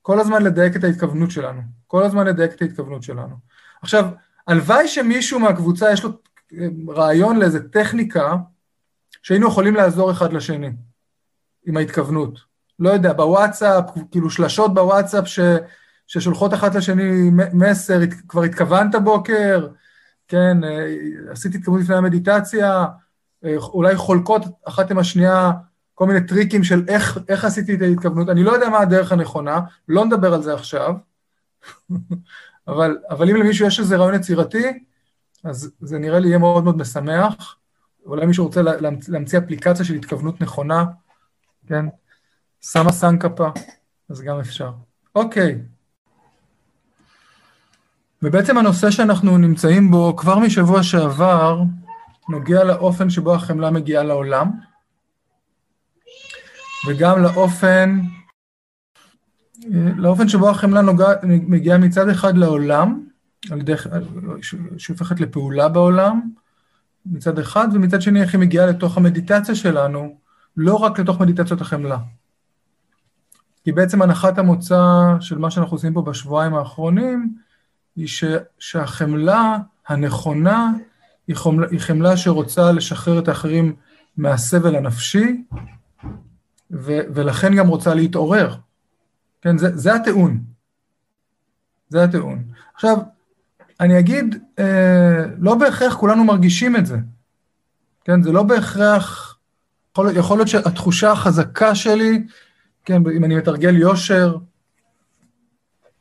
כל 0.02 0.20
הזמן 0.20 0.42
לדייק 0.42 0.76
את 0.76 0.84
ההתכוונות 0.84 1.30
שלנו. 1.30 1.60
כל 1.86 2.02
הזמן 2.02 2.26
לדייק 2.26 2.52
את 2.52 2.62
ההתכוונות 2.62 3.02
שלנו. 3.02 3.36
עכשיו, 3.82 4.08
הלוואי 4.46 4.88
שמישהו 4.88 5.40
מהקבוצה 5.40 5.92
יש 5.92 6.04
לו 6.04 6.10
רעיון 6.88 7.38
לאיזה 7.38 7.68
טכניקה 7.68 8.36
שהיינו 9.22 9.48
יכולים 9.48 9.74
לעזור 9.74 10.10
אחד 10.10 10.32
לשני 10.32 10.70
עם 11.66 11.76
ההתכוונות. 11.76 12.38
לא 12.78 12.90
יודע, 12.90 13.12
בוואטסאפ, 13.12 13.84
כאילו 14.10 14.30
שלשות 14.30 14.74
בוואטסאפ 14.74 15.28
ש, 15.28 15.40
ששולחות 16.06 16.54
אחת 16.54 16.74
לשני 16.74 17.30
מסר, 17.52 18.00
כבר 18.28 18.42
התכוונת 18.42 18.94
בוקר, 19.04 19.68
כן, 20.28 20.64
אה, 20.64 20.86
עשיתי 21.30 21.58
התכוונות 21.58 21.84
לפני 21.84 21.96
המדיטציה, 21.96 22.72
אה, 22.72 22.86
אולי 23.56 23.96
חולקות 23.96 24.42
אחת 24.64 24.90
עם 24.90 24.98
השנייה 24.98 25.52
כל 25.94 26.06
מיני 26.06 26.26
טריקים 26.26 26.64
של 26.64 26.84
איך, 26.88 27.18
איך 27.28 27.44
עשיתי 27.44 27.74
את 27.74 27.82
ההתכוונות, 27.82 28.28
אני 28.28 28.42
לא 28.42 28.52
יודע 28.52 28.68
מה 28.68 28.78
הדרך 28.78 29.12
הנכונה, 29.12 29.60
לא 29.88 30.04
נדבר 30.04 30.34
על 30.34 30.42
זה 30.42 30.54
עכשיו, 30.54 30.94
אבל, 32.68 32.98
אבל 33.10 33.30
אם 33.30 33.36
למישהו 33.36 33.66
יש 33.66 33.80
איזה 33.80 33.96
רעיון 33.96 34.14
יצירתי, 34.14 34.84
אז 35.44 35.70
זה 35.80 35.98
נראה 35.98 36.18
לי 36.18 36.28
יהיה 36.28 36.38
מאוד 36.38 36.64
מאוד 36.64 36.76
משמח. 36.76 37.56
אולי 38.06 38.26
מישהו 38.26 38.44
רוצה 38.44 38.62
להמציא 39.08 39.38
אפליקציה 39.38 39.84
של 39.84 39.94
התכוונות 39.94 40.40
נכונה, 40.40 40.84
כן? 41.66 41.86
שמה 42.60 42.92
סנקפה, 42.92 43.48
אז 44.10 44.22
גם 44.22 44.40
אפשר. 44.40 44.72
אוקיי. 45.14 45.58
ובעצם 48.22 48.58
הנושא 48.58 48.90
שאנחנו 48.90 49.38
נמצאים 49.38 49.90
בו 49.90 50.16
כבר 50.16 50.38
משבוע 50.38 50.82
שעבר, 50.82 51.62
נוגע 52.28 52.64
לאופן 52.64 53.10
שבו 53.10 53.34
החמלה 53.34 53.70
מגיעה 53.70 54.02
לעולם, 54.02 54.50
וגם 56.88 57.22
לאופן, 57.22 58.00
לאופן 59.96 60.28
שבו 60.28 60.50
החמלה 60.50 60.80
נוגע, 60.80 61.06
מגיעה 61.22 61.78
מצד 61.78 62.08
אחד 62.08 62.36
לעולם, 62.36 63.06
על 63.50 63.60
ידי, 63.60 63.74
שהופכת 64.78 65.20
לפעולה 65.20 65.68
בעולם, 65.68 66.20
מצד 67.06 67.38
אחד, 67.38 67.68
ומצד 67.72 68.02
שני 68.02 68.22
איך 68.22 68.34
היא 68.34 68.40
מגיעה 68.40 68.66
לתוך 68.66 68.96
המדיטציה 68.96 69.54
שלנו, 69.54 70.18
לא 70.56 70.74
רק 70.74 70.98
לתוך 70.98 71.20
מדיטציות 71.20 71.60
החמלה. 71.60 71.98
כי 73.64 73.72
בעצם 73.72 74.02
הנחת 74.02 74.38
המוצא 74.38 74.80
של 75.20 75.38
מה 75.38 75.50
שאנחנו 75.50 75.76
עושים 75.76 75.92
פה 75.92 76.02
בשבועיים 76.02 76.54
האחרונים, 76.54 77.34
היא 77.96 78.06
ש, 78.06 78.24
שהחמלה 78.58 79.56
הנכונה 79.88 80.72
היא 81.28 81.78
חמלה, 81.78 82.16
שרוצה 82.16 82.72
לשחרר 82.72 83.18
את 83.18 83.28
האחרים 83.28 83.76
מהסבל 84.16 84.76
הנפשי, 84.76 85.42
ו, 86.70 86.98
ולכן 87.14 87.56
גם 87.56 87.68
רוצה 87.68 87.94
להתעורר. 87.94 88.54
כן, 89.42 89.58
זה, 89.58 89.76
זה 89.76 89.94
הטיעון. 89.94 90.40
זה 91.88 92.04
הטיעון. 92.04 92.44
עכשיו, 92.74 92.96
אני 93.80 93.98
אגיד, 93.98 94.42
אה, 94.58 95.24
לא 95.38 95.54
בהכרח 95.54 95.94
כולנו 95.94 96.24
מרגישים 96.24 96.76
את 96.76 96.86
זה. 96.86 96.96
כן, 98.04 98.22
זה 98.22 98.32
לא 98.32 98.42
בהכרח, 98.42 99.38
יכול, 99.92 100.16
יכול 100.16 100.38
להיות 100.38 100.48
שהתחושה 100.48 101.12
החזקה 101.12 101.74
שלי, 101.74 102.26
כן, 102.84 103.02
אם 103.16 103.24
אני 103.24 103.36
מתרגל 103.36 103.76
יושר, 103.76 104.36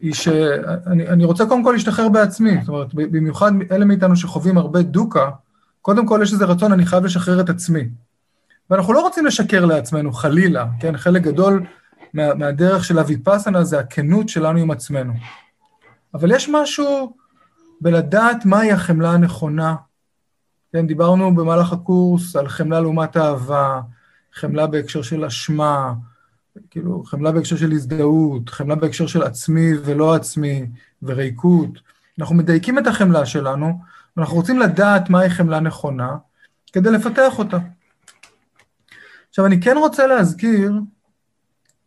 היא 0.05 0.13
שאני 0.13 1.25
רוצה 1.25 1.45
קודם 1.45 1.63
כל 1.63 1.71
להשתחרר 1.71 2.09
בעצמי, 2.09 2.57
זאת 2.59 2.69
אומרת, 2.69 2.93
במיוחד 2.93 3.51
אלה 3.71 3.85
מאיתנו 3.85 4.15
שחווים 4.15 4.57
הרבה 4.57 4.81
דוקה, 4.81 5.29
קודם 5.81 6.07
כל 6.07 6.19
יש 6.24 6.33
איזה 6.33 6.45
רצון, 6.45 6.71
אני 6.71 6.85
חייב 6.85 7.05
לשחרר 7.05 7.41
את 7.41 7.50
עצמי. 7.50 7.89
ואנחנו 8.69 8.93
לא 8.93 9.01
רוצים 9.01 9.25
לשקר 9.25 9.65
לעצמנו, 9.65 10.13
חלילה, 10.13 10.65
כן? 10.79 10.97
חלק 10.97 11.21
גדול 11.21 11.65
מה, 12.13 12.33
מהדרך 12.33 12.85
של 12.85 13.00
הוויפאסנה 13.00 13.63
זה 13.63 13.79
הכנות 13.79 14.29
שלנו 14.29 14.59
עם 14.59 14.71
עצמנו. 14.71 15.13
אבל 16.13 16.31
יש 16.31 16.50
משהו 16.50 17.13
בלדעת 17.81 18.45
מהי 18.45 18.71
החמלה 18.71 19.12
הנכונה. 19.12 19.75
כן, 20.74 20.88
דיברנו 20.88 21.35
במהלך 21.35 21.74
הקורס 21.74 22.35
על 22.35 22.47
חמלה 22.47 22.79
לעומת 22.79 23.17
אהבה, 23.17 23.81
חמלה 24.33 24.67
בהקשר 24.67 25.01
של 25.01 25.25
אשמה, 25.25 25.93
כאילו, 26.69 27.03
חמלה 27.03 27.31
בהקשר 27.31 27.57
של 27.57 27.71
הזדהות, 27.71 28.50
חמלה 28.50 28.75
בהקשר 28.75 29.07
של 29.07 29.24
עצמי 29.24 29.71
ולא 29.85 30.15
עצמי, 30.15 30.65
וריקות. 31.03 31.69
אנחנו 32.19 32.35
מדייקים 32.35 32.79
את 32.79 32.88
החמלה 32.88 33.25
שלנו, 33.25 33.79
ואנחנו 34.17 34.35
רוצים 34.35 34.59
לדעת 34.59 35.09
מהי 35.09 35.29
חמלה 35.29 35.59
נכונה, 35.59 36.17
כדי 36.74 36.91
לפתח 36.91 37.39
אותה. 37.39 37.57
עכשיו, 39.29 39.45
אני 39.45 39.62
כן 39.62 39.77
רוצה 39.77 40.07
להזכיר 40.07 40.74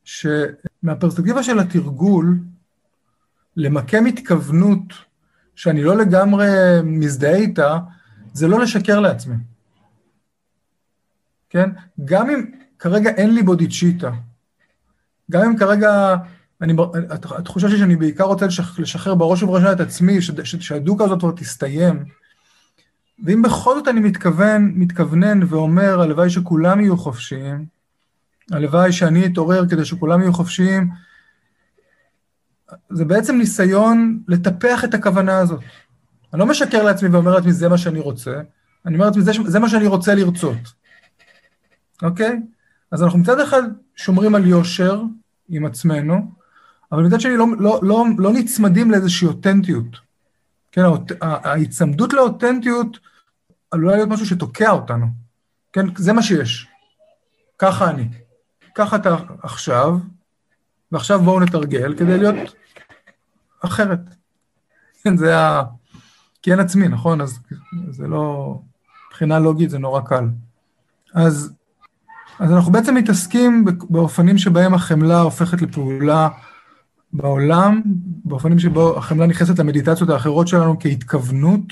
שמהפרספקטיבה 0.04 1.42
של 1.42 1.58
התרגול, 1.58 2.38
למקם 3.56 4.06
התכוונות 4.06 4.92
שאני 5.56 5.82
לא 5.82 5.96
לגמרי 5.96 6.48
מזדהה 6.84 7.37
איתה, 7.37 7.78
זה 8.32 8.48
לא 8.48 8.60
לשקר 8.60 9.00
לעצמי. 9.00 9.37
כן? 11.50 11.70
גם 12.04 12.30
אם 12.30 12.50
כרגע 12.78 13.10
אין 13.10 13.34
לי 13.34 13.42
בודיצ'יטה, 13.42 14.10
גם 15.30 15.42
אם 15.42 15.56
כרגע, 15.56 16.16
אני, 16.62 16.75
התחושה 17.30 17.68
שלי 17.68 17.78
שאני 17.78 17.97
בעיקר 17.97 18.25
רוצה 18.25 18.47
לשחרר 18.78 19.14
בראש 19.14 19.42
ובראשונה 19.42 19.73
את 19.73 19.80
עצמי, 19.80 20.18
שהדוקה 20.42 21.04
הזאת 21.04 21.20
כבר 21.20 21.32
תסתיים, 21.32 22.04
ואם 23.25 23.42
בכל 23.42 23.75
זאת 23.75 23.88
אני 23.88 24.00
מתכוון, 24.00 24.73
מתכוונן 24.75 25.40
ואומר, 25.49 26.00
הלוואי 26.00 26.30
שכולם 26.30 26.80
יהיו 26.80 26.97
חופשיים, 26.97 27.66
הלוואי 28.50 28.92
שאני 28.92 29.26
אתעורר 29.26 29.68
כדי 29.68 29.85
שכולם 29.85 30.20
יהיו 30.20 30.32
חופשיים, 30.32 30.90
זה 32.90 33.04
בעצם 33.04 33.37
ניסיון 33.37 34.23
לטפח 34.28 34.85
את 34.85 34.94
הכוונה 34.94 35.38
הזאת. 35.38 35.61
אני 36.32 36.40
לא 36.40 36.47
משקר 36.47 36.82
לעצמי 36.82 37.08
ואומר 37.08 37.35
לעצמי, 37.35 37.52
זה 37.52 37.68
מה 37.68 37.78
שאני 37.78 38.00
רוצה, 38.00 38.40
אני 38.87 38.94
אומר 38.94 39.06
לעצמי, 39.06 39.23
זה, 39.23 39.32
זה 39.44 39.58
מה 39.58 39.68
שאני 39.68 39.87
רוצה 39.87 40.14
לרצות, 40.14 40.58
אוקיי? 42.02 42.40
אז 42.92 43.02
אנחנו 43.02 43.18
מצד 43.18 43.40
אחד 43.40 43.62
שומרים 43.97 44.35
על 44.35 44.47
יושר 44.47 45.02
עם 45.49 45.64
עצמנו, 45.64 46.33
אבל 46.92 47.02
מצד 47.02 47.21
שני 47.21 47.37
לא, 47.37 47.47
לא, 47.59 47.80
לא, 47.83 48.04
לא 48.18 48.33
נצמדים 48.33 48.90
לאיזושהי 48.90 49.28
אותנטיות. 49.28 49.97
כן, 50.73 50.83
ההיצמדות 51.21 52.12
לאותנטיות 52.12 52.99
עלולה 53.71 53.97
להיות 53.97 54.08
משהו 54.08 54.26
שתוקע 54.26 54.71
אותנו. 54.71 55.06
כן, 55.73 55.86
זה 55.97 56.12
מה 56.12 56.23
שיש. 56.23 56.69
ככה 57.58 57.91
אני. 57.91 58.08
ככה 58.75 58.97
אתה 58.97 59.17
עכשיו, 59.43 59.99
ועכשיו 60.93 61.21
בואו 61.21 61.41
נתרגל 61.41 61.95
כדי 61.99 62.19
להיות 62.19 62.54
אחרת. 63.60 64.00
כן, 65.02 65.17
זה 65.17 65.39
ה... 65.39 65.62
כי 66.43 66.52
אין 66.52 66.60
עצמי, 66.60 66.89
נכון? 66.89 67.21
אז 67.21 67.39
זה 67.91 68.08
לא... 68.08 68.54
מבחינה 69.08 69.39
לוגית 69.39 69.71
זה 69.71 69.78
נורא 69.78 70.00
קל. 70.00 70.28
אז, 71.15 71.52
אז 72.38 72.52
אנחנו 72.52 72.72
בעצם 72.72 72.94
מתעסקים 72.94 73.64
באופנים 73.90 74.38
שבהם 74.38 74.74
החמלה 74.74 75.20
הופכת 75.20 75.62
לפעולה 75.62 76.28
בעולם, 77.12 77.82
באופנים 78.24 78.58
שבו 78.58 78.98
החמלה 78.98 79.26
נכנסת 79.26 79.58
למדיטציות 79.58 80.10
האחרות 80.10 80.48
שלנו 80.48 80.78
כהתכוונות, 80.80 81.62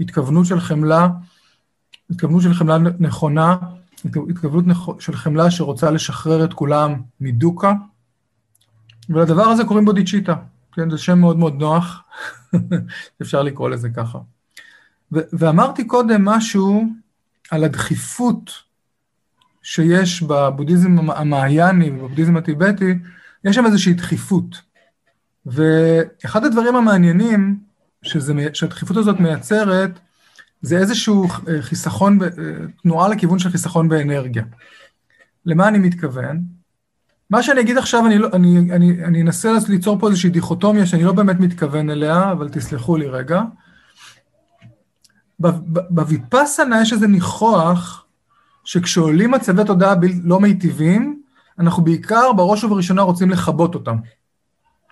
התכוונות 0.00 0.46
של 0.46 0.60
חמלה, 0.60 1.08
התכוונות 2.10 2.42
של 2.42 2.54
חמלה 2.54 2.78
נכונה, 2.98 3.56
התכוונות 4.04 4.64
של 4.98 5.16
חמלה 5.16 5.50
שרוצה 5.50 5.90
לשחרר 5.90 6.44
את 6.44 6.54
כולם 6.54 6.94
מדוקה, 7.20 7.72
ולדבר 9.10 9.42
הזה 9.42 9.64
קוראים 9.64 9.84
בודיצ'יטה, 9.84 10.34
כן, 10.72 10.90
זה 10.90 10.98
שם 10.98 11.18
מאוד 11.18 11.38
מאוד 11.38 11.54
נוח, 11.54 12.02
אפשר 13.22 13.42
לקרוא 13.42 13.70
לזה 13.70 13.88
ככה. 13.90 14.18
ואמרתי 15.12 15.84
קודם 15.84 16.24
משהו 16.24 16.84
על 17.50 17.64
הדחיפות 17.64 18.65
שיש 19.66 20.22
בבודהיזם 20.22 21.10
המעייני 21.10 21.90
ובבודהיזם 21.90 22.36
הטיבטי, 22.36 22.94
יש 23.44 23.56
שם 23.56 23.66
איזושהי 23.66 23.94
דחיפות. 23.94 24.60
ואחד 25.46 26.44
הדברים 26.44 26.76
המעניינים 26.76 27.58
שזה, 28.02 28.34
שהדחיפות 28.52 28.96
הזאת 28.96 29.20
מייצרת, 29.20 29.90
זה 30.62 30.78
איזשהו 30.78 31.28
חיסכון, 31.60 32.18
תנועה 32.82 33.08
לכיוון 33.08 33.38
של 33.38 33.50
חיסכון 33.50 33.88
באנרגיה. 33.88 34.44
למה 35.46 35.68
אני 35.68 35.78
מתכוון? 35.78 36.42
מה 37.30 37.42
שאני 37.42 37.60
אגיד 37.60 37.78
עכשיו, 37.78 38.06
אני, 38.06 38.18
לא, 38.18 38.28
אני, 38.32 38.58
אני, 38.58 39.04
אני 39.04 39.22
אנסה 39.22 39.52
ליצור 39.68 39.98
פה 39.98 40.08
איזושהי 40.08 40.30
דיכוטומיה 40.30 40.86
שאני 40.86 41.04
לא 41.04 41.12
באמת 41.12 41.40
מתכוון 41.40 41.90
אליה, 41.90 42.32
אבל 42.32 42.48
תסלחו 42.48 42.96
לי 42.96 43.06
רגע. 43.06 43.42
בוויפאסנה 45.90 46.82
יש 46.82 46.92
איזה 46.92 47.06
ניחוח 47.06 48.05
שכשעולים 48.66 49.30
מצבי 49.30 49.64
תודעה 49.64 49.94
לא 50.24 50.40
מיטיבים, 50.40 51.22
אנחנו 51.58 51.84
בעיקר, 51.84 52.32
בראש 52.32 52.64
ובראשונה, 52.64 53.02
רוצים 53.02 53.30
לכבות 53.30 53.74
אותם, 53.74 53.96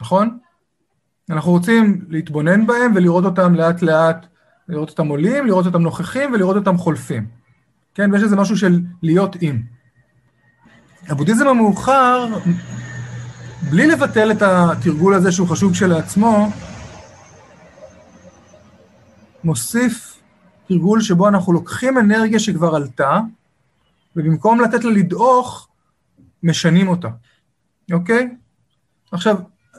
נכון? 0.01 0.39
אנחנו 1.31 1.51
רוצים 1.51 2.05
להתבונן 2.09 2.67
בהם 2.67 2.93
ולראות 2.95 3.25
אותם 3.25 3.55
לאט 3.55 3.83
לאט, 3.83 4.27
לראות 4.69 4.91
אותם 4.91 5.09
עולים, 5.09 5.47
לראות 5.47 5.67
אותם 5.67 5.83
נוכחים 5.83 6.33
ולראות 6.33 6.57
אותם 6.57 6.79
חולפים. 6.79 7.27
כן, 7.95 8.13
ויש 8.13 8.23
איזה 8.23 8.37
משהו 8.37 8.57
של 8.57 8.81
להיות 9.03 9.37
עם. 9.41 9.63
הבודהיזם 11.09 11.49
המאוחר, 11.49 12.27
בלי 13.71 13.87
לבטל 13.87 14.31
את 14.31 14.43
התרגול 14.43 15.15
הזה 15.15 15.33
שהוא 15.33 15.49
חשוב 15.49 15.73
כשלעצמו, 15.73 16.51
מוסיף 19.45 20.21
תרגול 20.69 21.01
שבו 21.01 21.29
אנחנו 21.29 21.53
לוקחים 21.53 21.99
אנרגיה 21.99 22.39
שכבר 22.39 22.75
עלתה, 22.75 23.21
ובמקום 24.17 24.61
לתת 24.61 24.85
לה 24.85 24.91
לדעוך, 24.91 25.69
משנים 26.43 26.89
אותה, 26.89 27.09
אוקיי? 27.93 28.37
עכשיו, 29.13 29.37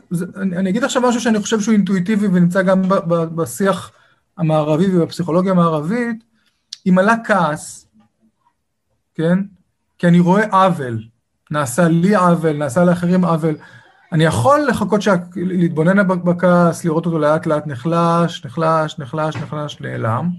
זה, 0.10 0.26
אני, 0.36 0.58
אני 0.58 0.70
אגיד 0.70 0.84
עכשיו 0.84 1.02
משהו 1.02 1.22
שאני 1.22 1.40
חושב 1.40 1.60
שהוא 1.60 1.74
אינטואיטיבי 1.74 2.28
ונמצא 2.28 2.62
גם 2.62 2.82
ב, 2.82 2.94
ב, 2.94 3.14
בשיח 3.14 3.92
המערבי 4.38 4.98
ובפסיכולוגיה 4.98 5.52
המערבית, 5.52 6.24
אם 6.90 6.98
עלה 6.98 7.16
כעס, 7.26 7.88
כן? 9.16 9.40
כי 9.98 10.08
אני 10.08 10.20
רואה 10.20 10.46
עוול, 10.52 11.04
נעשה 11.52 11.88
לי 11.88 12.16
עוול, 12.16 12.58
נעשה 12.58 12.84
לאחרים 12.84 13.26
עוול, 13.26 13.56
אני 14.12 14.24
יכול 14.24 14.66
לחכות, 14.68 15.02
שה... 15.02 15.16
להתבונן 15.36 16.08
בכעס, 16.08 16.86
לראות 16.86 17.06
אותו 17.06 17.20
לאט 17.20 17.46
לאט 17.46 17.68
נחלש, 17.68 18.46
נחלש, 18.46 19.00
נחלש, 19.00 19.36
נחלש, 19.36 19.82
נעלם, 19.82 20.30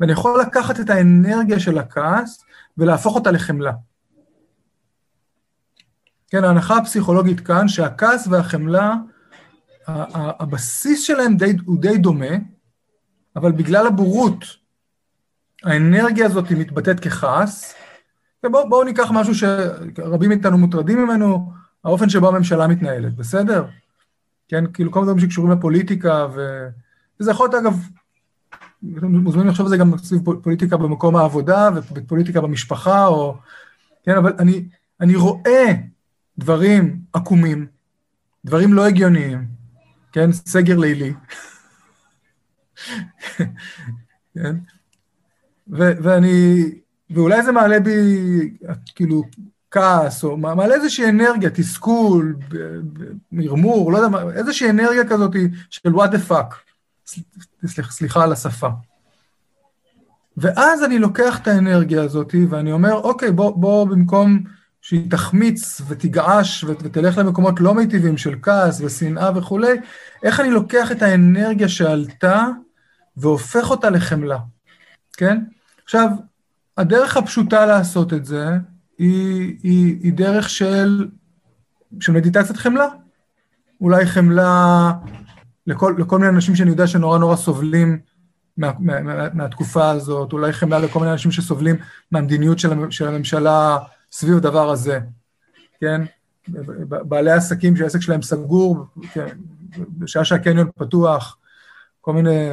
ואני 0.00 0.12
יכול 0.12 0.40
לקחת 0.40 0.80
את 0.80 0.90
האנרגיה 0.90 1.60
של 1.60 1.78
הכעס 1.78 2.44
ולהפוך 2.78 3.14
אותה 3.14 3.30
לחמלה. 3.30 3.72
כן, 6.28 6.44
ההנחה 6.44 6.76
הפסיכולוגית 6.76 7.40
כאן, 7.40 7.68
שהכעס 7.68 8.26
והחמלה, 8.26 8.94
הבסיס 9.88 11.02
שלהם 11.02 11.36
די, 11.36 11.56
הוא 11.64 11.80
די 11.80 11.98
דומה, 11.98 12.36
אבל 13.36 13.52
בגלל 13.52 13.86
הבורות, 13.86 14.44
האנרגיה 15.64 16.26
הזאת 16.26 16.50
מתבטאת 16.50 17.00
ככעס, 17.00 17.74
ובואו 18.46 18.68
בוא 18.68 18.84
ניקח 18.84 19.10
משהו 19.10 19.34
שרבים 19.34 20.28
מאיתנו 20.28 20.58
מוטרדים 20.58 20.98
ממנו, 20.98 21.52
האופן 21.84 22.08
שבו 22.08 22.28
הממשלה 22.28 22.66
מתנהלת, 22.66 23.14
בסדר? 23.14 23.64
כן, 24.48 24.64
כאילו 24.72 24.92
כל 24.92 25.00
מיני 25.00 25.12
דברים 25.12 25.30
שקשורים 25.30 25.52
לפוליטיקה, 25.52 26.26
ו... 26.34 26.68
וזה 27.20 27.30
יכול 27.30 27.48
להיות 27.48 27.62
אגב, 27.62 27.88
מוזמנים 28.82 29.48
לחשוב 29.48 29.66
על 29.66 29.70
זה 29.70 29.76
גם 29.76 29.98
סביב 29.98 30.22
פוליטיקה 30.42 30.76
במקום 30.76 31.16
העבודה 31.16 31.68
ופוליטיקה 31.94 32.40
במשפחה, 32.40 33.06
או... 33.06 33.36
כן, 34.04 34.16
אבל 34.16 34.32
אני, 34.38 34.64
אני 35.00 35.16
רואה 35.16 35.72
דברים 36.38 36.98
עקומים, 37.12 37.66
דברים 38.44 38.72
לא 38.72 38.86
הגיוניים, 38.86 39.46
כן, 40.12 40.32
סגר 40.32 40.78
לילי, 40.78 41.12
כן, 44.34 44.56
ו- 45.68 45.96
ואני, 46.02 46.64
ואולי 47.10 47.42
זה 47.42 47.52
מעלה 47.52 47.80
בי, 47.80 47.90
כאילו, 48.94 49.24
כעס, 49.70 50.24
או 50.24 50.36
מעלה 50.36 50.74
איזושהי 50.74 51.08
אנרגיה, 51.08 51.50
תסכול, 51.50 52.36
מרמור, 53.32 53.92
לא 53.92 53.98
יודע 53.98 54.08
מה, 54.08 54.32
איזושהי 54.32 54.70
אנרגיה 54.70 55.08
כזאת 55.08 55.32
של 55.70 55.90
what 55.94 56.08
the 56.08 56.30
fuck. 56.30 56.71
סליחה, 57.66 58.24
על 58.24 58.32
השפה. 58.32 58.68
ואז 60.36 60.84
אני 60.84 60.98
לוקח 60.98 61.38
את 61.40 61.48
האנרגיה 61.48 62.02
הזאת 62.02 62.34
ואני 62.48 62.72
אומר, 62.72 62.94
אוקיי, 62.94 63.32
בוא, 63.32 63.56
בוא 63.56 63.86
במקום 63.86 64.42
שהיא 64.82 65.10
תחמיץ 65.10 65.80
ותגעש 65.88 66.64
ותלך 66.64 67.18
למקומות 67.18 67.60
לא 67.60 67.74
מיטיבים 67.74 68.16
של 68.16 68.38
כעס 68.42 68.80
ושנאה 68.80 69.38
וכולי, 69.38 69.76
איך 70.22 70.40
אני 70.40 70.50
לוקח 70.50 70.92
את 70.92 71.02
האנרגיה 71.02 71.68
שעלתה 71.68 72.46
והופך 73.16 73.70
אותה 73.70 73.90
לחמלה, 73.90 74.38
כן? 75.12 75.38
עכשיו, 75.84 76.08
הדרך 76.76 77.16
הפשוטה 77.16 77.66
לעשות 77.66 78.12
את 78.12 78.24
זה 78.24 78.48
היא, 78.98 79.56
היא, 79.62 79.98
היא 80.02 80.12
דרך 80.12 80.50
של, 80.50 81.08
של 82.00 82.12
מדיטציית 82.12 82.56
חמלה. 82.56 82.86
אולי 83.80 84.06
חמלה 84.06 84.92
לכל, 85.66 85.94
לכל 85.98 86.18
מיני 86.18 86.28
אנשים 86.28 86.56
שאני 86.56 86.70
יודע 86.70 86.86
שנורא 86.86 87.18
נורא 87.18 87.36
סובלים 87.36 87.98
מה, 88.56 88.72
מה, 88.78 89.00
מה, 89.02 89.28
מהתקופה 89.34 89.90
הזאת, 89.90 90.32
אולי 90.32 90.52
חמלה 90.52 90.78
לכל 90.78 90.98
מיני 90.98 91.12
אנשים 91.12 91.30
שסובלים 91.30 91.76
מהמדיניות 92.10 92.58
של, 92.58 92.90
של 92.90 93.08
הממשלה 93.08 93.78
סביב 94.12 94.36
הדבר 94.36 94.70
הזה, 94.70 95.00
כן? 95.80 96.02
בעלי 96.88 97.30
עסקים 97.30 97.76
שהעסק 97.76 98.00
שלהם 98.00 98.22
סגור, 98.22 98.86
כן, 99.12 99.36
בשעה 99.98 100.24
שהקניון 100.24 100.68
פתוח, 100.78 101.38
כל 102.00 102.12
מיני, 102.12 102.48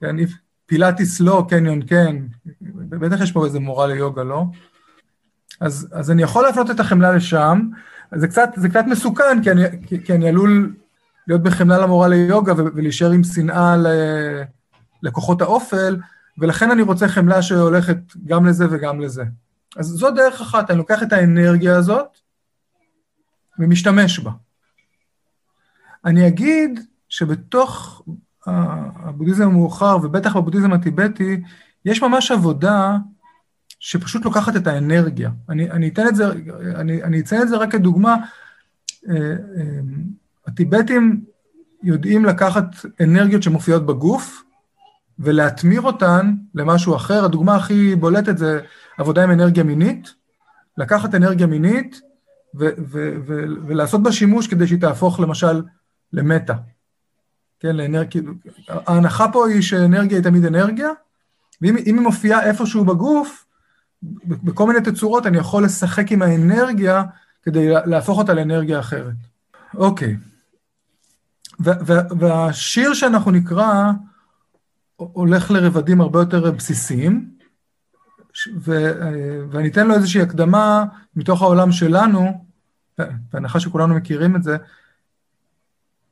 כן, 0.00 0.16
פילאטיס 0.66 1.20
לא, 1.20 1.46
קניון 1.48 1.80
כן, 1.86 2.16
בטח 2.88 3.20
יש 3.20 3.32
פה 3.32 3.44
איזה 3.44 3.60
מורה 3.60 3.86
ליוגה, 3.86 4.22
לא? 4.22 4.44
אז, 5.60 5.88
אז 5.92 6.10
אני 6.10 6.22
יכול 6.22 6.44
להפנות 6.44 6.70
את 6.70 6.80
החמלה 6.80 7.12
לשם, 7.12 7.60
זה 8.14 8.28
קצת, 8.28 8.48
זה 8.56 8.68
קצת 8.68 8.84
מסוכן, 8.86 9.42
כי 9.42 9.50
אני, 9.50 9.62
כי, 9.86 10.04
כי 10.04 10.12
אני 10.12 10.28
עלול 10.28 10.74
להיות 11.28 11.42
בחמלה 11.42 11.78
למורה 11.78 12.08
ליוגה 12.08 12.52
ולהישאר 12.56 13.10
עם 13.10 13.24
שנאה 13.24 13.76
לכוחות 15.02 15.42
האופל, 15.42 15.96
ולכן 16.38 16.70
אני 16.70 16.82
רוצה 16.82 17.08
חמלה 17.08 17.42
שהולכת 17.42 17.98
גם 18.26 18.46
לזה 18.46 18.66
וגם 18.70 19.00
לזה. 19.00 19.24
אז 19.76 19.86
זו 19.86 20.10
דרך 20.10 20.40
אחת, 20.40 20.70
אני 20.70 20.78
לוקח 20.78 21.02
את 21.02 21.12
האנרגיה 21.12 21.76
הזאת 21.76 22.18
ומשתמש 23.58 24.18
בה. 24.18 24.30
אני 26.04 26.28
אגיד 26.28 26.80
שבתוך 27.08 28.02
הבודהיזם 28.46 29.44
המאוחר, 29.44 29.96
ובטח 30.02 30.36
בבודהיזם 30.36 30.72
הטיבטי, 30.72 31.42
יש 31.84 32.02
ממש 32.02 32.30
עבודה 32.30 32.96
שפשוט 33.80 34.24
לוקחת 34.24 34.56
את 34.56 34.66
האנרגיה. 34.66 35.30
אני, 35.48 35.70
אני 35.70 35.88
אתן 35.88 36.08
את 36.08 36.16
זה, 36.16 36.32
אני, 36.74 37.02
אני 37.02 37.20
אציין 37.20 37.42
את 37.42 37.48
זה 37.48 37.56
רק 37.56 37.72
כדוגמה. 37.72 38.16
הטיבטים 40.48 41.24
יודעים 41.82 42.24
לקחת 42.24 42.64
אנרגיות 43.00 43.42
שמופיעות 43.42 43.86
בגוף 43.86 44.42
ולהתמיר 45.18 45.80
אותן 45.80 46.34
למשהו 46.54 46.96
אחר. 46.96 47.24
הדוגמה 47.24 47.56
הכי 47.56 47.96
בולטת 47.96 48.38
זה 48.38 48.60
עבודה 48.98 49.24
עם 49.24 49.30
אנרגיה 49.30 49.64
מינית, 49.64 50.14
לקחת 50.78 51.14
אנרגיה 51.14 51.46
מינית 51.46 52.00
ו- 52.58 52.68
ו- 52.78 53.14
ו- 53.26 53.44
ולעשות 53.66 54.02
בה 54.02 54.12
שימוש 54.12 54.46
כדי 54.46 54.66
שהיא 54.66 54.80
תהפוך 54.80 55.20
למשל 55.20 55.62
למטה. 56.12 56.54
כן, 57.60 57.76
לאנרגיה, 57.76 58.22
ההנחה 58.68 59.26
פה 59.32 59.48
היא 59.48 59.62
שאנרגיה 59.62 60.18
היא 60.18 60.24
תמיד 60.24 60.44
אנרגיה, 60.44 60.88
ואם 61.62 61.76
היא 61.76 61.94
מופיעה 61.94 62.44
איפשהו 62.44 62.84
בגוף, 62.84 63.44
בכל 64.24 64.66
מיני 64.66 64.80
תצורות 64.80 65.26
אני 65.26 65.38
יכול 65.38 65.64
לשחק 65.64 66.12
עם 66.12 66.22
האנרגיה 66.22 67.02
כדי 67.42 67.68
להפוך 67.86 68.18
אותה 68.18 68.34
לאנרגיה 68.34 68.80
אחרת. 68.80 69.14
אוקיי. 69.74 70.16
והשיר 72.18 72.94
שאנחנו 72.94 73.30
נקרא 73.30 73.92
הולך 74.96 75.50
לרבדים 75.50 76.00
הרבה 76.00 76.18
יותר 76.18 76.50
בסיסיים, 76.50 77.30
ואני 79.50 79.68
אתן 79.68 79.86
לו 79.86 79.94
איזושהי 79.94 80.22
הקדמה 80.22 80.84
מתוך 81.16 81.42
העולם 81.42 81.72
שלנו, 81.72 82.44
בהנחה 83.32 83.60
שכולנו 83.60 83.94
מכירים 83.94 84.36
את 84.36 84.42
זה, 84.42 84.56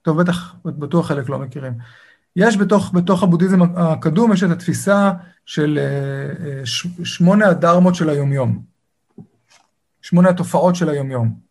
טוב, 0.02 0.22
בטח, 0.22 0.54
בטוח 0.64 1.08
חלק 1.08 1.28
לא 1.28 1.38
מכירים. 1.38 1.72
יש 2.36 2.56
בתוך, 2.56 2.94
בתוך 2.94 3.22
הבודהיזם 3.22 3.62
הקדום, 3.62 4.32
יש 4.32 4.42
את 4.42 4.50
התפיסה 4.50 5.12
של 5.46 5.78
אה, 5.78 6.46
אה, 6.46 6.60
שמונה 7.04 7.48
הדרמות 7.48 7.94
של 7.94 8.08
היומיום. 8.08 8.62
שמונה 10.02 10.28
התופעות 10.28 10.76
של 10.76 10.88
היומיום. 10.88 11.45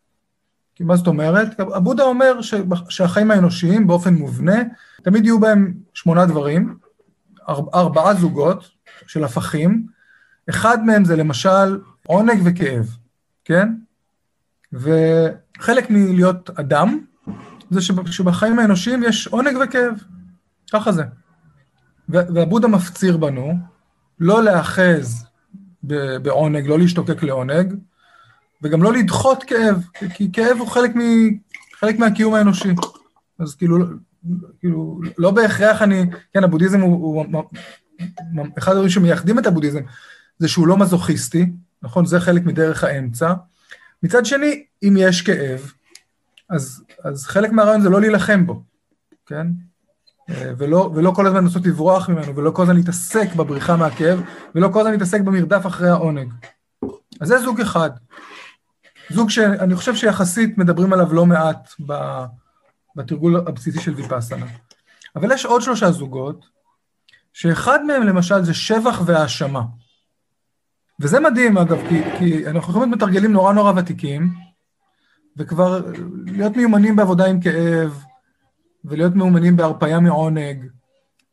כי 0.75 0.83
מה 0.83 0.95
זאת 0.95 1.07
אומרת? 1.07 1.59
הבודה 1.59 2.03
אומר 2.03 2.41
שהחיים 2.89 3.31
האנושיים 3.31 3.87
באופן 3.87 4.13
מובנה, 4.13 4.55
תמיד 5.03 5.25
יהיו 5.25 5.39
בהם 5.39 5.73
שמונה 5.93 6.25
דברים, 6.25 6.77
ארבעה 7.49 8.13
זוגות 8.13 8.71
של 9.07 9.23
הפכים, 9.23 9.85
אחד 10.49 10.85
מהם 10.85 11.05
זה 11.05 11.15
למשל 11.15 11.79
עונג 12.07 12.41
וכאב, 12.45 12.97
כן? 13.45 13.73
וחלק 14.73 15.89
מלהיות 15.89 16.49
אדם, 16.59 16.99
זה 17.69 17.81
שבחיים 18.11 18.59
האנושיים 18.59 19.03
יש 19.03 19.27
עונג 19.27 19.57
וכאב, 19.63 19.93
ככה 20.73 20.91
זה. 20.91 21.03
והבודה 22.09 22.67
מפציר 22.67 23.17
בנו 23.17 23.53
לא 24.19 24.43
להאחז 24.43 25.25
בעונג, 26.21 26.67
לא 26.67 26.79
להשתוקק 26.79 27.23
לעונג, 27.23 27.75
וגם 28.65 28.83
לא 28.83 28.93
לדחות 28.93 29.43
כאב, 29.43 29.83
כי 30.13 30.31
כאב 30.31 30.57
הוא 30.59 30.67
חלק, 30.67 30.95
מ, 30.95 30.99
חלק 31.79 31.99
מהקיום 31.99 32.33
האנושי. 32.33 32.69
אז 33.39 33.55
כאילו, 33.55 33.77
כאילו, 34.59 35.01
לא 35.17 35.31
בהכרח 35.31 35.81
אני, 35.81 36.05
כן, 36.33 36.43
הבודהיזם 36.43 36.81
הוא, 36.81 37.25
הוא 37.25 37.43
אחד 38.57 38.71
הדברים 38.71 38.89
שמייחדים 38.89 39.39
את 39.39 39.47
הבודהיזם, 39.47 39.81
זה 40.39 40.47
שהוא 40.47 40.67
לא 40.67 40.77
מזוכיסטי, 40.77 41.51
נכון? 41.81 42.05
זה 42.05 42.19
חלק 42.19 42.45
מדרך 42.45 42.83
האמצע. 42.83 43.33
מצד 44.03 44.25
שני, 44.25 44.63
אם 44.83 44.95
יש 44.97 45.21
כאב, 45.21 45.71
אז, 46.49 46.83
אז 47.03 47.25
חלק 47.25 47.51
מהרעיון 47.51 47.81
זה 47.81 47.89
לא 47.89 48.01
להילחם 48.01 48.45
בו, 48.45 48.63
כן? 49.25 49.47
ולא, 50.29 50.91
ולא 50.95 51.11
כל 51.15 51.27
הזמן 51.27 51.43
לנסות 51.43 51.65
לברוח 51.65 52.09
ממנו, 52.09 52.35
ולא 52.35 52.51
כל 52.51 52.61
הזמן 52.61 52.75
להתעסק 52.75 53.35
בבריחה 53.35 53.75
מהכאב, 53.75 54.21
ולא 54.55 54.69
כל 54.73 54.79
הזמן 54.79 54.91
להתעסק 54.91 55.21
במרדף 55.21 55.65
אחרי 55.65 55.89
העונג. 55.89 56.33
אז 57.21 57.27
זה 57.27 57.39
זוג 57.39 57.61
אחד. 57.61 57.89
זוג 59.09 59.29
שאני 59.29 59.75
חושב 59.75 59.95
שיחסית 59.95 60.57
מדברים 60.57 60.93
עליו 60.93 61.13
לא 61.13 61.25
מעט 61.25 61.73
בתרגול 62.95 63.37
הבסיסי 63.37 63.81
של 63.81 63.93
ויפאסנה. 63.93 64.45
אבל 65.15 65.31
יש 65.31 65.45
עוד 65.45 65.61
שלושה 65.61 65.91
זוגות, 65.91 66.45
שאחד 67.33 67.85
מהם 67.85 68.03
למשל 68.03 68.43
זה 68.43 68.53
שבח 68.53 69.01
והאשמה. 69.05 69.61
וזה 70.99 71.19
מדהים 71.19 71.57
אגב, 71.57 71.77
כי, 71.89 72.03
כי 72.19 72.47
אנחנו 72.47 72.71
יכולים 72.71 72.89
להיות 72.89 73.01
מתרגלים 73.01 73.33
נורא 73.33 73.53
נורא 73.53 73.73
ותיקים, 73.77 74.33
וכבר 75.37 75.81
להיות 76.25 76.57
מיומנים 76.57 76.95
בעבודה 76.95 77.25
עם 77.25 77.41
כאב, 77.41 78.03
ולהיות 78.85 79.15
מאומנים 79.15 79.57
בהרפאיה 79.57 79.99
מעונג, 79.99 80.65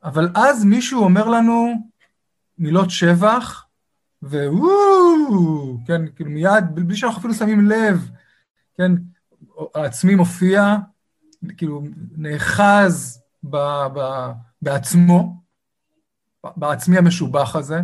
אבל 0.04 0.28
אז 0.34 0.64
מישהו 0.64 1.04
אומר 1.04 1.28
לנו 1.28 1.72
מילות 2.58 2.90
שבח, 2.90 3.66
ווואו, 4.22 5.78
כן, 5.86 6.02
כאילו 6.16 6.30
מיד, 6.30 6.64
בלי 6.74 6.96
שאנחנו 6.96 7.18
אפילו 7.18 7.34
שמים 7.34 7.68
לב, 7.68 8.10
כן, 8.76 8.92
העצמי 9.74 10.14
מופיע, 10.14 10.76
כאילו 11.56 11.82
נאחז 12.16 13.22
ב, 13.44 13.56
ב, 13.94 14.30
בעצמו, 14.62 15.42
בעצמי 16.56 16.98
המשובח 16.98 17.56
הזה, 17.56 17.80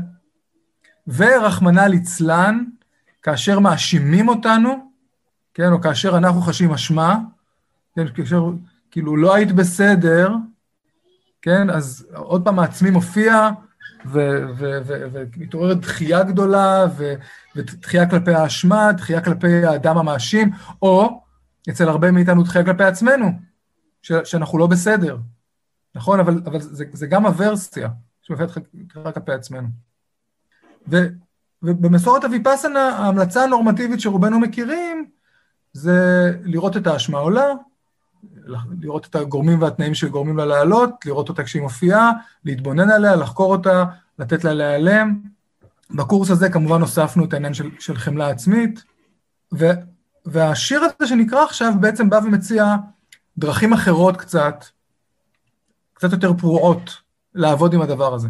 ורחמנא 1.06 1.80
ליצלן, 1.80 2.64
כאשר 3.22 3.58
מאשימים 3.58 4.28
אותנו, 4.28 4.90
כן, 5.54 5.72
או 5.72 5.80
כאשר 5.80 6.18
אנחנו 6.18 6.40
חשים 6.40 6.70
אשמה, 6.70 7.18
כן, 7.96 8.14
כאשר 8.14 8.44
כאילו 8.90 9.16
לא 9.16 9.34
היית 9.34 9.52
בסדר, 9.52 10.34
כן, 11.42 11.70
אז 11.70 12.06
עוד 12.14 12.44
פעם 12.44 12.58
העצמי 12.58 12.90
מופיע, 12.90 13.50
ומתעוררת 14.06 15.80
דחייה 15.80 16.22
גדולה, 16.22 16.86
ודחייה 17.56 18.10
כלפי 18.10 18.32
האשמה, 18.32 18.92
דחייה 18.92 19.20
כלפי 19.20 19.64
האדם 19.64 19.98
המאשים, 19.98 20.50
או 20.82 21.22
אצל 21.70 21.88
הרבה 21.88 22.10
מאיתנו 22.10 22.42
דחייה 22.42 22.64
כלפי 22.64 22.84
עצמנו, 22.84 23.26
ש, 24.02 24.12
שאנחנו 24.24 24.58
לא 24.58 24.66
בסדר, 24.66 25.18
נכון? 25.94 26.20
אבל, 26.20 26.42
אבל 26.46 26.60
זה, 26.60 26.84
זה 26.92 27.06
גם 27.06 27.26
הוורסיה 27.26 27.88
שמופיעה 28.22 28.48
כלפי 29.12 29.32
עצמנו. 29.32 29.68
ו, 30.90 30.96
ובמסורת 31.62 32.24
הוויפאסנה, 32.24 32.88
ההמלצה 32.88 33.44
הנורמטיבית 33.44 34.00
שרובנו 34.00 34.40
מכירים, 34.40 35.10
זה 35.72 36.32
לראות 36.44 36.76
את 36.76 36.86
האשמה 36.86 37.18
עולה, 37.18 37.46
לראות 38.80 39.06
את 39.06 39.16
הגורמים 39.16 39.62
והתנאים 39.62 39.94
שגורמים 39.94 40.36
לה 40.36 40.46
לעלות, 40.46 40.90
לראות 41.06 41.28
אותה 41.28 41.44
כשהיא 41.44 41.62
מופיעה, 41.62 42.12
להתבונן 42.44 42.90
עליה, 42.90 43.16
לחקור 43.16 43.52
אותה, 43.52 43.84
לתת 44.18 44.44
לה 44.44 44.54
להיעלם, 44.54 45.20
בקורס 45.90 46.30
הזה 46.30 46.50
כמובן 46.50 46.80
הוספנו 46.80 47.24
את 47.24 47.32
העניין 47.32 47.54
של, 47.54 47.70
של 47.78 47.96
חמלה 47.96 48.28
עצמית, 48.28 48.84
ו, 49.54 49.70
והשיר 50.26 50.80
הזה 50.80 51.08
שנקרא 51.08 51.44
עכשיו 51.44 51.72
בעצם 51.80 52.10
בא 52.10 52.20
ומציע 52.24 52.76
דרכים 53.38 53.72
אחרות 53.72 54.16
קצת, 54.16 54.64
קצת 55.94 56.12
יותר 56.12 56.32
פרועות 56.34 56.96
לעבוד 57.34 57.74
עם 57.74 57.82
הדבר 57.82 58.14
הזה. 58.14 58.28